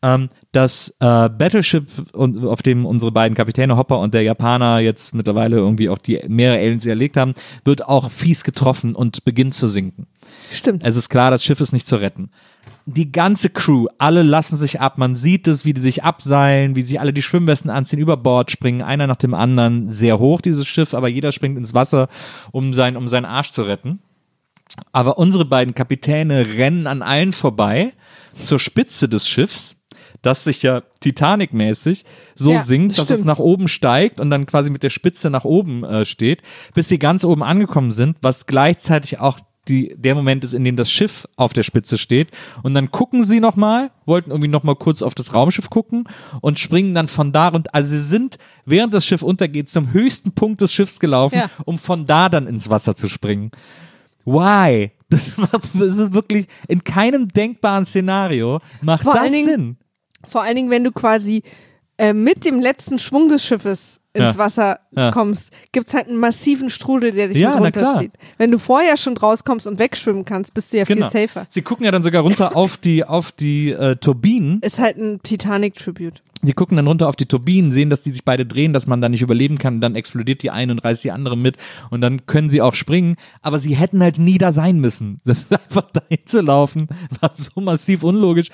[0.02, 5.14] ähm, das äh, Battleship, und, auf dem unsere beiden Kapitäne Hopper und der Japaner jetzt
[5.14, 7.32] mittlerweile irgendwie auch die mehrere Aliens erlegt haben,
[7.64, 10.06] wird auch fies getroffen und beginnt zu sinken.
[10.50, 10.86] Stimmt.
[10.86, 12.30] Es ist klar, das Schiff ist nicht zu retten.
[12.84, 14.98] Die ganze Crew, alle lassen sich ab.
[14.98, 18.50] Man sieht es, wie die sich abseilen, wie sie alle die Schwimmwesten anziehen, über Bord
[18.50, 19.88] springen, einer nach dem anderen.
[19.88, 22.08] Sehr hoch, dieses Schiff, aber jeder springt ins Wasser,
[22.52, 24.00] um, sein, um seinen Arsch zu retten.
[24.92, 27.92] Aber unsere beiden Kapitäne rennen an allen vorbei
[28.34, 29.76] zur Spitze des Schiffs,
[30.22, 32.04] das sich ja Titanic-mäßig
[32.34, 33.26] so Ja, sinkt, dass es stimmt.
[33.26, 36.42] nach oben steigt und dann quasi mit der Spitze nach oben äh, steht,
[36.74, 40.76] bis sie ganz oben angekommen sind, was gleichzeitig auch die, der Moment ist, in dem
[40.76, 42.28] das Schiff auf der Spitze steht.
[42.62, 46.04] Und dann gucken sie nochmal, wollten irgendwie nochmal kurz auf das Raumschiff gucken
[46.40, 50.32] und springen dann von da und also sie sind, während das Schiff untergeht, zum höchsten
[50.32, 51.50] Punkt des Schiffs gelaufen, Ja.
[51.66, 53.50] um von da dann ins Wasser zu springen.
[54.24, 54.92] Why?
[55.10, 59.76] Das, macht, das ist wirklich in keinem denkbaren Szenario macht Vor das Dingen- Sinn.
[60.28, 61.42] Vor allen Dingen, wenn du quasi
[61.98, 64.38] äh, mit dem letzten Schwung des Schiffes ins Ja.
[64.38, 65.10] Wasser Ja.
[65.10, 68.12] kommst, gibt's halt einen massiven Strudel, der dich Ja, mit runterzieht.
[68.38, 71.08] Wenn du vorher schon rauskommst und wegschwimmen kannst, bist du ja Genau.
[71.10, 71.46] viel safer.
[71.48, 74.60] Sie gucken ja dann sogar runter auf die, auf die äh, Turbinen.
[74.62, 76.22] Ist halt ein Titanic-Tribute.
[76.42, 79.00] Sie gucken dann runter auf die Turbinen, sehen, dass die sich beide drehen, dass man
[79.00, 79.80] da nicht überleben kann.
[79.80, 81.56] Dann explodiert die eine und reißt die andere mit.
[81.90, 83.16] Und dann können sie auch springen.
[83.42, 85.20] Aber sie hätten halt nie da sein müssen.
[85.30, 86.88] Das ist einfach dahin zu laufen,
[87.20, 88.48] war so massiv unlogisch.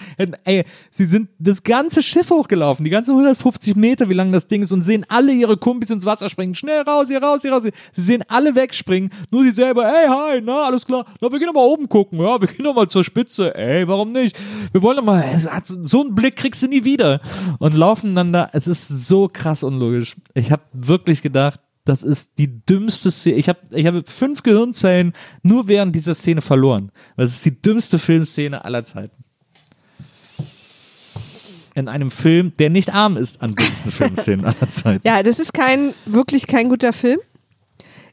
[0.45, 4.61] Ey, sie sind das ganze Schiff hochgelaufen, die ganze 150 Meter, wie lang das Ding
[4.61, 6.55] ist, und sehen alle ihre Kumpis ins Wasser springen.
[6.55, 7.63] Schnell raus, hier raus, hier raus.
[7.63, 9.09] Sie sehen alle wegspringen.
[9.31, 11.07] Nur sie selber, hey, hi, na, alles klar.
[11.23, 12.19] Na, wir gehen doch mal oben gucken.
[12.19, 13.55] Ja, wir gehen doch mal zur Spitze.
[13.55, 14.37] Ey, warum nicht?
[14.73, 15.25] Wir wollen doch mal,
[15.65, 17.21] so einen Blick kriegst du nie wieder.
[17.59, 18.49] Und laufen dann da.
[18.53, 20.17] Es ist so krass unlogisch.
[20.35, 23.37] Ich habe wirklich gedacht, das ist die dümmste Szene.
[23.37, 25.13] Ich habe ich hab fünf Gehirnzellen
[25.43, 26.91] nur während dieser Szene verloren.
[27.17, 29.25] Das ist die dümmste Filmszene aller Zeiten.
[31.75, 35.07] In einem Film, der nicht arm ist an dümmsten Filmszenen aller Zeiten.
[35.07, 37.21] Ja, das ist kein, wirklich kein guter Film.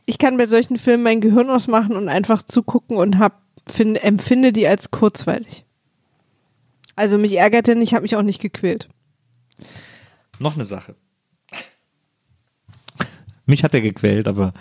[0.06, 4.52] Ich kann bei solchen Filmen mein Gehirn ausmachen und einfach zugucken und hab, find, empfinde
[4.52, 5.66] die als kurzweilig.
[6.96, 8.90] Also mich ärgert denn, ich habe mich auch nicht gequält.
[10.44, 10.96] Noch eine Sache.
[13.46, 14.54] Mich hat er gequält, aber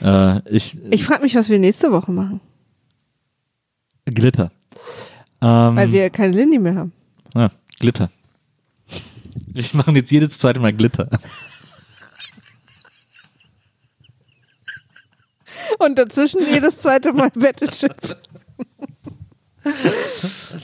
[0.00, 0.78] äh, ich.
[0.90, 2.40] Ich frage mich, was wir nächste Woche machen.
[4.06, 4.50] Glitter.
[5.42, 6.92] Ähm, Weil wir keine Lindy mehr haben.
[7.34, 8.10] ja, Glitter.
[9.52, 11.10] Wir machen jetzt jedes zweite Mal Glitter.
[15.78, 17.94] Und dazwischen jedes zweite Mal Battleship.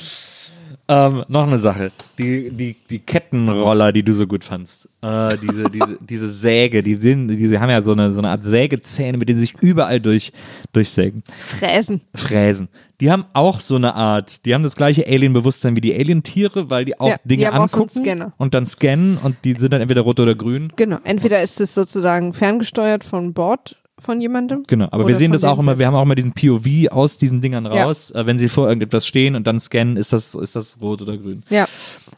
[0.88, 1.90] Ähm, noch eine Sache.
[2.18, 4.88] Die, die, die Kettenroller, die du so gut fandst.
[5.02, 8.42] Äh, diese, diese, diese Säge, die, sind, die haben ja so eine, so eine Art
[8.42, 10.32] Sägezähne, mit denen sie sich überall durch,
[10.72, 11.24] durchsägen.
[11.40, 12.02] Fräsen.
[12.14, 12.68] Fräsen.
[13.00, 16.84] Die haben auch so eine Art, die haben das gleiche Alien-Bewusstsein wie die Alien-Tiere, weil
[16.84, 18.32] die auch Ja, die Dinge so einen angucken Scanner.
[18.38, 20.72] und dann scannen und die sind dann entweder rot oder grün.
[20.76, 20.98] Genau.
[21.04, 23.76] Entweder ist es sozusagen ferngesteuert von Bord
[24.06, 24.64] von jemandem.
[24.66, 27.42] Genau, aber wir sehen das auch immer, wir haben auch immer diesen POV aus diesen
[27.42, 27.84] Dingern Ja.
[27.84, 28.10] raus.
[28.12, 31.18] Äh, wenn sie vor irgendetwas stehen und dann scannen, ist das, ist das rot oder
[31.18, 31.42] grün.
[31.50, 31.68] Ja.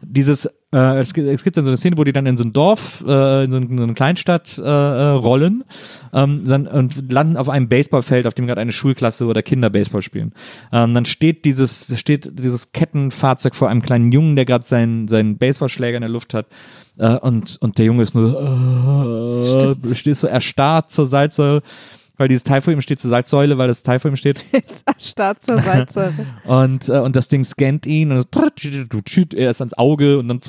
[0.00, 2.44] dieses, äh, es, gibt, es gibt dann so eine Szene, wo die dann in so
[2.44, 5.64] ein Dorf, äh, in so, ein, so eine Kleinstadt äh, äh, rollen
[6.12, 10.02] ähm, dann, und landen auf einem Baseballfeld, auf dem gerade eine Schulklasse oder Kinder Baseball
[10.02, 10.34] spielen.
[10.72, 15.38] Ähm, dann steht dieses, steht dieses Kettenfahrzeug vor einem kleinen Jungen, der gerade seinen, seinen
[15.38, 16.46] Baseballschläger in der Luft hat.
[16.98, 19.34] Äh, und, und der Junge ist nur,
[19.84, 21.62] äh, steht so erstarrt zur Salzsäule,
[22.18, 24.44] weil dieses Teil vor ihm steht zur Salzsäule, weil das Teil vor ihm steht.
[24.98, 26.26] Start zur Salzsäure.
[26.44, 28.26] Und, äh, und das Ding scannt ihn und
[29.34, 30.40] er ist ans Auge und dann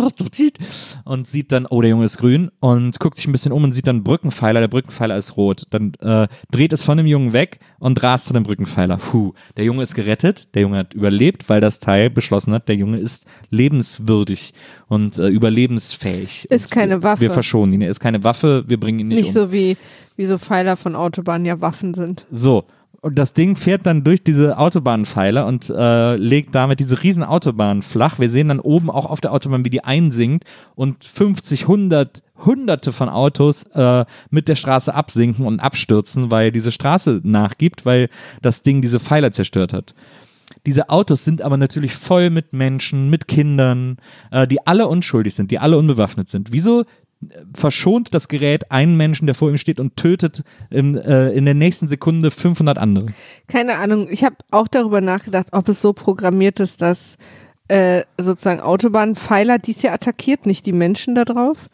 [1.06, 3.72] und sieht dann, oh, der Junge ist grün und guckt sich ein bisschen um und
[3.74, 5.68] sieht dann einen Brückenpfeiler, der Brückenpfeiler ist rot.
[5.70, 8.98] Dann äh, dreht es von dem Jungen weg und rast zu dem Brückenpfeiler.
[8.98, 12.76] Puh, der Junge ist gerettet, der Junge hat überlebt, weil das Teil beschlossen hat, der
[12.76, 14.54] Junge ist lebenswürdig
[14.88, 16.46] und äh, überlebensfähig.
[16.50, 17.22] Ist und keine wir, Waffe.
[17.22, 17.82] Wir verschonen ihn.
[17.82, 19.34] Er ist keine Waffe, wir bringen ihn nicht, Nicht um.
[19.34, 19.78] so wie,
[20.20, 22.26] wie so Pfeiler von Autobahnen ja Waffen sind.
[22.30, 22.66] So.
[23.00, 27.82] Und das Ding fährt dann durch diese Autobahnpfeiler und äh, legt damit diese riesen Autobahn
[27.82, 28.20] flach.
[28.20, 30.44] Wir sehen dann oben auch auf der Autobahn, wie die einsinkt
[30.76, 36.74] und 50, 100, hunderte von Autos äh, mit der Straße absinken und abstürzen, weil diese
[36.74, 38.10] Straße nachgibt, weil
[38.42, 39.96] das Ding diese Pfeiler zerstört hat.
[40.66, 43.98] Diese Autos sind aber natürlich voll mit Menschen, mit Kindern,
[44.32, 46.52] äh, die alle unschuldig sind, die alle unbewaffnet sind.
[46.52, 46.84] Wieso
[47.54, 51.54] verschont das Gerät einen Menschen, der vor ihm steht und tötet in, äh, in der
[51.54, 53.08] nächsten Sekunde 500 andere.
[53.48, 54.08] Keine Ahnung.
[54.10, 57.18] Ich habe auch darüber nachgedacht, ob es so programmiert ist, dass
[57.68, 61.70] äh, sozusagen Autobahnpfeiler dies ja attackiert, nicht die Menschen da drauf.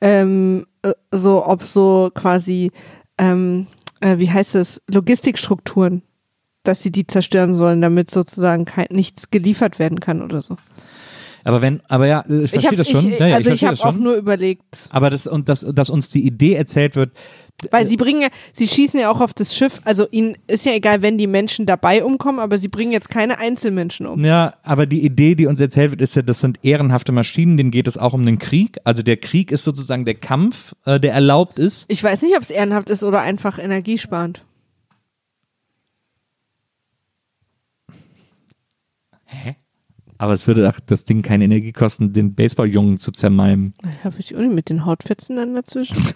[0.00, 2.70] Ähm, äh, so, ob so quasi,
[3.18, 3.66] ähm,
[4.00, 6.02] äh, wie heißt es, Logistikstrukturen,
[6.62, 10.56] dass sie die zerstören sollen, damit sozusagen kein, nichts geliefert werden kann oder so.
[11.44, 13.12] Aber wenn, aber ja, äh, ich Ich verstehe habe das schon.
[13.12, 15.90] ich, ja, ja, also ich, verstehe habe auch nur überlegt, aber das und das, dass
[15.90, 17.12] uns die Idee erzählt wird,
[17.70, 20.72] weil sie bringen ja, sie schießen ja auch auf das Schiff, also ihnen ist ja
[20.72, 24.24] egal, wenn die Menschen dabei umkommen, aber sie bringen jetzt keine Einzelmenschen um.
[24.24, 27.70] ja, aber die Idee, die uns erzählt wird, ist ja, das sind ehrenhafte Maschinen, denen
[27.70, 28.78] geht es auch um den Krieg.
[28.84, 31.90] Also der Krieg ist sozusagen der Kampf, äh, der erlaubt ist.
[31.90, 34.44] Ich weiß nicht, ob es ehrenhaft ist oder einfach energiesparend.
[40.20, 43.72] Aber es würde auch das Ding keine Energie kosten, den Baseballjungen zu zermalmen.
[44.04, 45.96] Ja, ich auch nicht, mit den Hautfetzen dann dazwischen.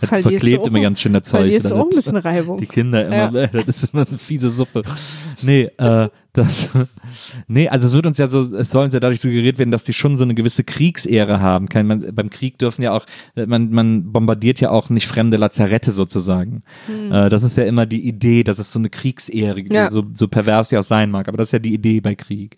[0.00, 1.42] Das Verlierst verklebt immer ganz schön das Zeug.
[1.42, 2.56] Verlierst du auch ein bisschen Reibung.
[2.60, 4.82] Die Kinder immer, das ist immer eine fiese Suppe.
[5.40, 6.68] Nee, äh, das,
[7.48, 9.84] nee, also es wird uns ja so, es soll uns ja dadurch suggeriert werden, dass
[9.84, 11.68] die schon so eine gewisse Kriegsehre haben.
[11.68, 15.92] Kein, man, beim Krieg dürfen ja auch, man, man bombardiert ja auch nicht fremde Lazarette
[15.92, 16.62] sozusagen.
[17.10, 19.90] Äh, das ist ja immer die Idee, dass es so eine Kriegsehre, Ja.
[19.90, 22.56] so, so pervers die auch sein mag, aber das ist ja die Idee bei Krieg.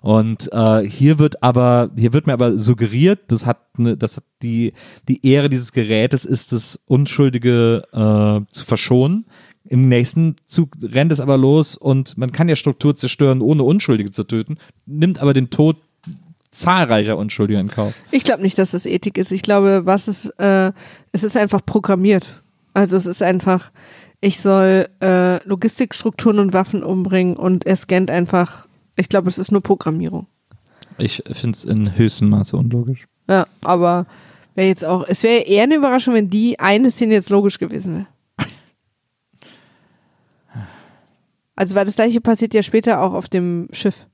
[0.00, 4.24] Und äh, hier wird aber, hier wird mir aber suggeriert, das hat eine, das hat
[4.42, 4.72] die,
[5.08, 9.26] die Ehre dieses Gerätes ist es, Unschuldige äh, zu verschonen.
[9.68, 14.10] Im nächsten Zug rennt es aber los und man kann ja Struktur zerstören, ohne Unschuldige
[14.10, 15.76] zu töten, nimmt aber den Tod
[16.50, 17.94] zahlreicher Unschuldiger in Kauf.
[18.10, 19.30] Ich glaube nicht, dass es Ethik ist.
[19.32, 20.72] Ich glaube, was es, äh,
[21.12, 22.42] es ist einfach programmiert.
[22.74, 23.70] Also es ist einfach,
[24.20, 28.66] ich soll äh, Logistikstrukturen und Waffen umbringen und er scannt einfach.
[28.96, 30.26] Ich glaube, es ist nur Programmierung.
[30.98, 33.06] Ich finde es in höchstem Maße unlogisch.
[33.28, 34.06] Ja, aber
[34.54, 37.94] wäre jetzt auch, es wäre eher eine Überraschung, wenn die eine Szene jetzt logisch gewesen
[37.94, 38.06] wäre.
[41.56, 44.06] Also, weil das gleiche passiert ja später auch auf dem Schiff.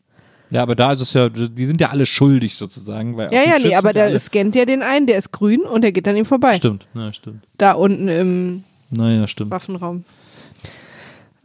[0.50, 3.18] Ja, aber da ist es ja, die sind ja alle schuldig sozusagen.
[3.18, 5.82] Ja, ja, Schiff nee, aber der alle- scannt ja den einen, der ist grün und
[5.82, 6.56] der geht an ihm vorbei.
[6.56, 7.46] Stimmt, ja, stimmt.
[7.58, 9.50] Da unten im Naja, stimmt.
[9.50, 10.04] Waffenraum.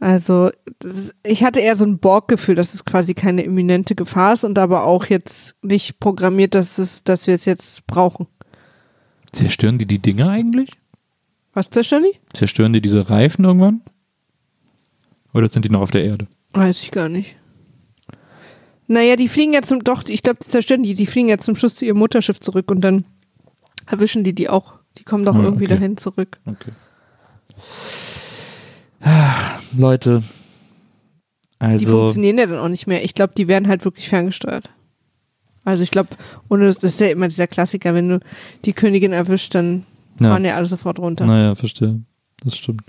[0.00, 0.50] Also,
[0.84, 4.56] ist, ich hatte eher so ein Borg-Gefühl, dass es quasi keine imminente Gefahr ist und
[4.58, 8.28] aber auch jetzt nicht programmiert, dass, es, dass wir es jetzt brauchen.
[9.32, 10.70] Zerstören die die Dinge eigentlich?
[11.52, 12.36] Was zerstören die?
[12.36, 13.80] Zerstören die diese Reifen irgendwann?
[15.38, 16.26] Oder sind die noch auf der Erde?
[16.52, 17.36] Weiß ich gar nicht.
[18.88, 21.54] Naja, die fliegen ja zum, doch, ich glaube, die zerstören die, die fliegen ja zum
[21.56, 23.04] Schluss zu ihrem Mutterschiff zurück und dann
[23.86, 24.74] erwischen die die auch.
[24.96, 25.74] Die kommen doch Ah, irgendwie okay.
[25.74, 26.38] dahin zurück.
[26.46, 26.72] Okay.
[29.00, 30.22] Ah, Leute.
[31.60, 33.04] Die Also, funktionieren ja dann auch nicht mehr.
[33.04, 34.70] Ich glaube, die werden halt wirklich ferngesteuert.
[35.64, 36.10] Also ich glaube,
[36.48, 38.20] ohne das, ist ja immer dieser Klassiker, wenn du
[38.64, 39.84] die Königin erwischt, dann
[40.20, 40.30] Ja.
[40.30, 41.26] fahren ja alle sofort runter.
[41.26, 42.00] naja, verstehe.
[42.42, 42.82] Das stimmt.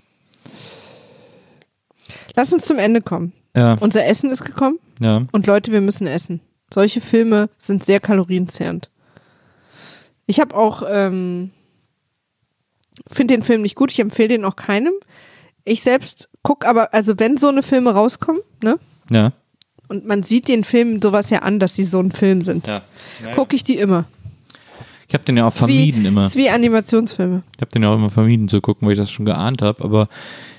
[2.36, 3.34] Lass uns zum Ende kommen.
[3.56, 5.22] Ja, Unser Essen ist gekommen ja.
[5.32, 6.40] und Leute, wir müssen essen.
[6.72, 8.90] Solche Filme sind sehr kalorienzehrend.
[10.28, 11.50] Ich habe auch, ähm,
[13.10, 14.94] finde den Film nicht gut, ich empfehle den auch keinem.
[15.66, 18.80] Ich selbst guck aber, also wenn so eine Filme rauskommen, ne?
[19.10, 19.34] Ja.
[19.88, 22.68] Und man sieht den Filmen sowas ja an, dass sie so ein Film sind.
[23.26, 23.34] ja.
[23.34, 24.06] Gucke ich die immer.
[25.10, 26.26] Ich habe den ja auch Ist wie- vermieden immer.
[26.28, 27.44] Ist wie Animationsfilme.
[27.56, 29.84] Ich habe den ja auch immer vermieden zu gucken, weil ich das schon geahnt habe.
[29.84, 30.08] Aber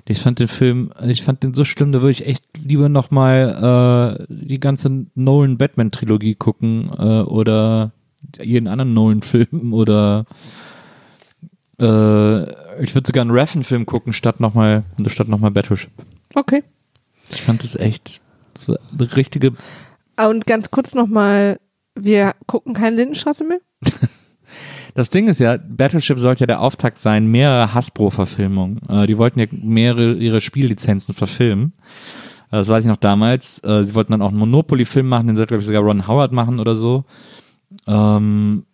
[0.06, 4.18] ich fand den Film, ich fand den so schlimm, da würde ich echt lieber nochmal
[4.20, 7.92] äh, die ganze Nolan-Batman-Trilogie gucken äh, oder
[8.42, 10.26] jeden anderen Nolan-Film oder
[11.80, 15.90] äh, ich würde sogar einen Raffen-Film gucken, statt nochmal statt noch mal Battleship.
[16.34, 16.62] Okay.
[17.30, 18.20] Ich fand das echt
[18.58, 19.52] so eine richtige.
[20.16, 21.60] Ah, Und ganz kurz nochmal,
[21.94, 23.60] wir gucken keine Lindenstraße mehr?
[24.94, 28.80] Das Ding ist ja, Battleship sollte ja der Auftakt sein, mehrere Hasbro-Verfilmungen.
[28.88, 31.72] Äh, die wollten ja mehrere ihre Spiellizenzen verfilmen.
[32.50, 33.62] Äh, das weiß ich noch damals.
[33.64, 36.32] Äh, sie wollten dann auch einen Monopoly-Film machen, den sollte, glaube ich, sogar Ron Howard
[36.32, 37.04] machen oder so.
[37.86, 38.64] Ähm,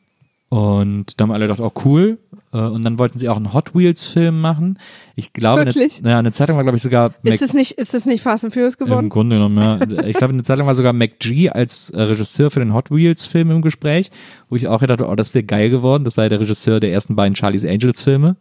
[0.48, 2.18] und da haben alle gedacht, oh cool.
[2.52, 4.78] Äh, und dann wollten sie auch einen Hot Wheels-Film machen.
[5.18, 6.00] Ich glaube, Wirklich?
[6.00, 8.44] Eine, ja, eine Zeitung war, glaube ich, sogar Ist es nicht, ist es nicht Fast
[8.44, 9.08] and Furious im geworden?
[9.08, 9.78] Grunde genommen, ja.
[10.06, 13.50] Ich glaube, eine Zeit lang war sogar McG als äh, Regisseur für den Hot Wheels-Film
[13.50, 14.10] im Gespräch,
[14.50, 16.04] wo ich auch gedacht habe, oh, das wäre geil geworden.
[16.04, 18.36] Das war ja der Regisseur der ersten beiden Charlie's Angels-Filme.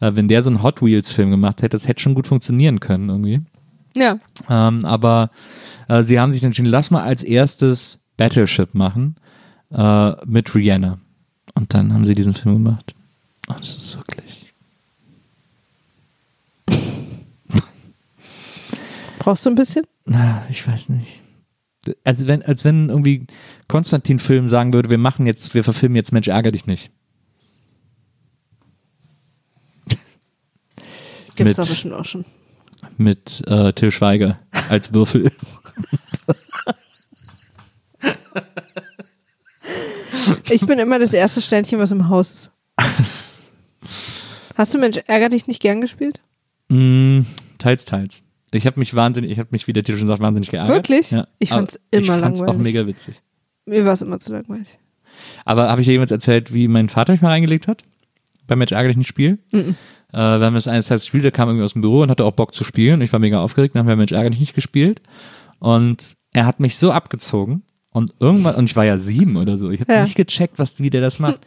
[0.00, 3.08] Äh, wenn der so einen Hot Wheels-Film gemacht hätte, das hätte schon gut funktionieren können
[3.08, 3.40] irgendwie.
[3.96, 4.20] Ja.
[4.48, 5.30] Ähm, aber
[5.88, 9.16] äh, sie haben sich entschieden, lass mal als erstes Battleship machen
[9.72, 10.98] äh, mit Rihanna.
[11.56, 12.94] Und dann haben sie diesen Film gemacht.
[13.48, 14.43] Oh, das ist wirklich.
[19.24, 19.86] Brauchst du ein bisschen?
[20.04, 21.20] Na, ich weiß nicht.
[22.04, 23.26] Als wenn, als wenn irgendwie
[23.68, 26.90] Konstantin-Film sagen würde, wir machen jetzt, wir verfilmen jetzt Mensch, ärger dich nicht.
[31.36, 32.24] Gibt es Mit- doch bestimmt auch schon.
[32.98, 35.32] Mit äh, Till Schweiger als Würfel.
[40.50, 42.50] Ich bin immer das erste Sternchen, was im Haus ist.
[44.56, 46.20] Hast du Mensch, ärger dich nicht gern gespielt?
[46.68, 47.22] mm,
[47.58, 48.20] teils, teils.
[48.54, 50.74] Ich habe mich wahnsinnig, ich habe mich, wie der Titel schon sagt, wahnsinnig geärgert.
[50.74, 51.10] Wirklich?
[51.10, 52.74] Ja, Ich fand's immer Ich fand's auch langweilig.
[52.74, 53.20] mega witzig.
[53.66, 54.78] Mir war es immer zu langweilig.
[55.44, 57.82] Aber habe ich dir jemals erzählt, wie mein Vater mich mal reingelegt hat?
[58.46, 59.38] Beim Match ärger dich nicht Spiel?
[59.52, 59.64] Äh,
[60.12, 62.32] wir haben das eines Tages gespielt, der kam irgendwie aus dem Büro und hatte auch
[62.32, 63.00] Bock zu spielen.
[63.00, 65.00] Ich war mega aufgeregt, dann haben wir Mensch ärger dich nicht gespielt.
[65.58, 67.62] Und er hat mich so abgezogen.
[67.94, 70.02] Und irgendwann, und ich war ja sieben oder so, ich habe Ja.
[70.02, 71.38] nicht gecheckt, was, wie der das macht.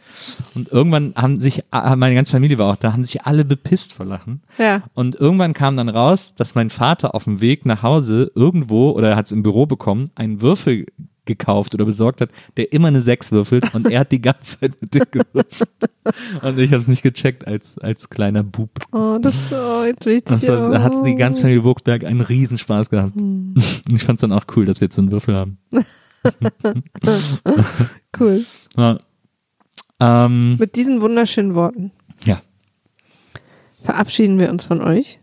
[0.54, 3.92] Und irgendwann haben sich, ah, meine ganze Familie war auch da, haben sich alle bepisst
[3.92, 4.40] vor Lachen.
[4.56, 4.82] Ja.
[4.94, 9.10] Und irgendwann kam dann raus, dass mein Vater auf dem Weg nach Hause irgendwo, oder
[9.10, 10.86] er hat es im Büro bekommen, einen Würfel
[11.26, 14.80] gekauft oder besorgt hat, der immer eine Sechs würfelt und er hat die ganze Zeit
[14.80, 15.68] mit dem gewürfelt.
[16.42, 18.70] Und ich habe es nicht gecheckt als, als kleiner Bub.
[18.92, 21.42] Oh, das ist so, ich Das war, hat die ganze.
[21.42, 23.14] Familie Burgberg einen Riesenspaß gehabt.
[23.16, 23.52] Hm.
[23.54, 25.58] Und ich fand es dann auch cool, dass wir jetzt so einen Würfel haben.
[28.18, 28.44] Cool.
[28.76, 28.98] Ja.
[30.00, 31.92] Ähm, Mit diesen wunderschönen Worten
[32.24, 32.40] ja,
[33.82, 35.18] verabschieden wir uns von euch.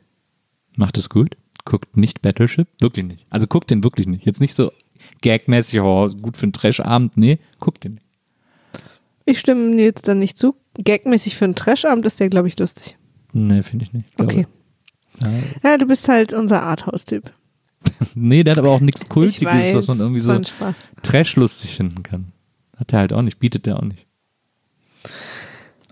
[0.76, 1.38] macht es gut.
[1.66, 2.68] Guckt nicht Battleship.
[2.80, 3.26] Wirklich nicht.
[3.30, 4.26] Also guckt den wirklich nicht.
[4.26, 4.72] Jetzt nicht so
[5.22, 7.18] gagmäßig, oh, gut für einen Trashabend.
[7.18, 8.06] Nee, guckt den nicht.
[9.26, 10.56] Ich stimme dir jetzt dann nicht zu.
[10.84, 12.98] Gagmäßig für einen Trashabend ist der, glaube ich, lustig.
[13.34, 14.10] Nee, finde ich nicht.
[14.12, 14.48] Ich Okay.
[15.22, 15.32] Ja.
[15.64, 17.32] Ja, du bist halt unser Arthouse-Typ.
[18.16, 20.40] Nee, der hat aber auch nichts Ich Kultiges, weiß, was man irgendwie so
[21.02, 22.32] trash-lustig finden kann.
[22.78, 24.06] Hat er halt auch nicht, bietet er auch nicht.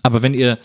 [0.02, 0.58] Aber wenn ihr,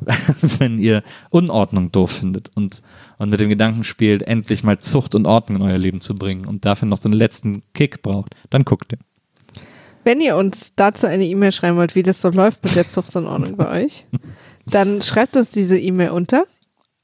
[0.58, 2.82] wenn ihr Unordnung doof findet und,
[3.18, 6.46] und mit dem Gedanken spielt, endlich mal Zucht und Ordnung in euer Leben zu bringen
[6.46, 8.98] und dafür noch so einen letzten Kick braucht, dann guckt ihr.
[10.04, 13.14] Wenn ihr uns dazu eine E-Mail schreiben wollt, wie das so läuft mit der Zucht
[13.16, 14.06] und Ordnung bei euch,
[14.66, 16.46] dann schreibt uns diese E-Mail unter.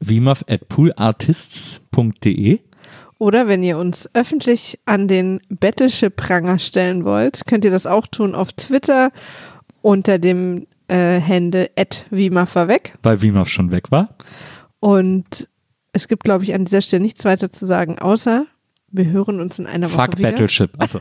[0.01, 2.61] Wimaf at poolartists.de
[3.19, 8.35] Oder wenn ihr uns öffentlich an den Battleship-Pranger stellen wollt, könnt ihr das auch tun
[8.35, 9.11] auf Twitter
[9.83, 11.71] unter dem äh, Handle
[12.11, 12.95] @wimafweg.
[13.03, 14.17] weil Wimaf schon weg war.
[14.81, 15.49] Und
[15.93, 18.47] es gibt, glaube ich, an dieser Stelle nichts weiter zu sagen, außer
[18.97, 20.31] wir hören uns in einer Woche Fuck wieder.
[20.31, 20.71] Battleship.
[20.79, 20.99] Also,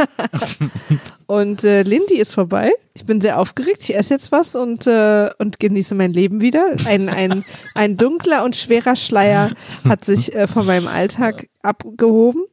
[1.27, 2.71] Und äh, Lindy ist vorbei.
[2.95, 3.77] Ich bin sehr aufgeregt.
[3.83, 6.75] Ich esse jetzt was und, äh, und genieße mein Leben wieder.
[6.85, 9.51] Ein, ein, ein dunkler und schwerer Schleier
[9.87, 12.43] hat sich äh, von meinem Alltag abgehoben.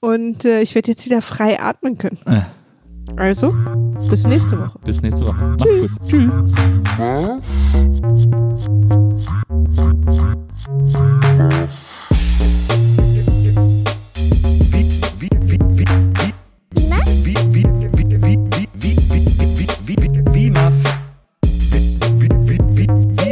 [0.00, 2.18] Und äh, ich werde jetzt wieder frei atmen können.
[2.26, 2.40] äh,
[3.16, 3.54] Also,
[4.08, 4.78] bis nächste Woche.
[4.84, 5.56] bis nächste Woche.
[5.58, 6.08] Macht's gut.
[6.08, 6.40] Tschüss.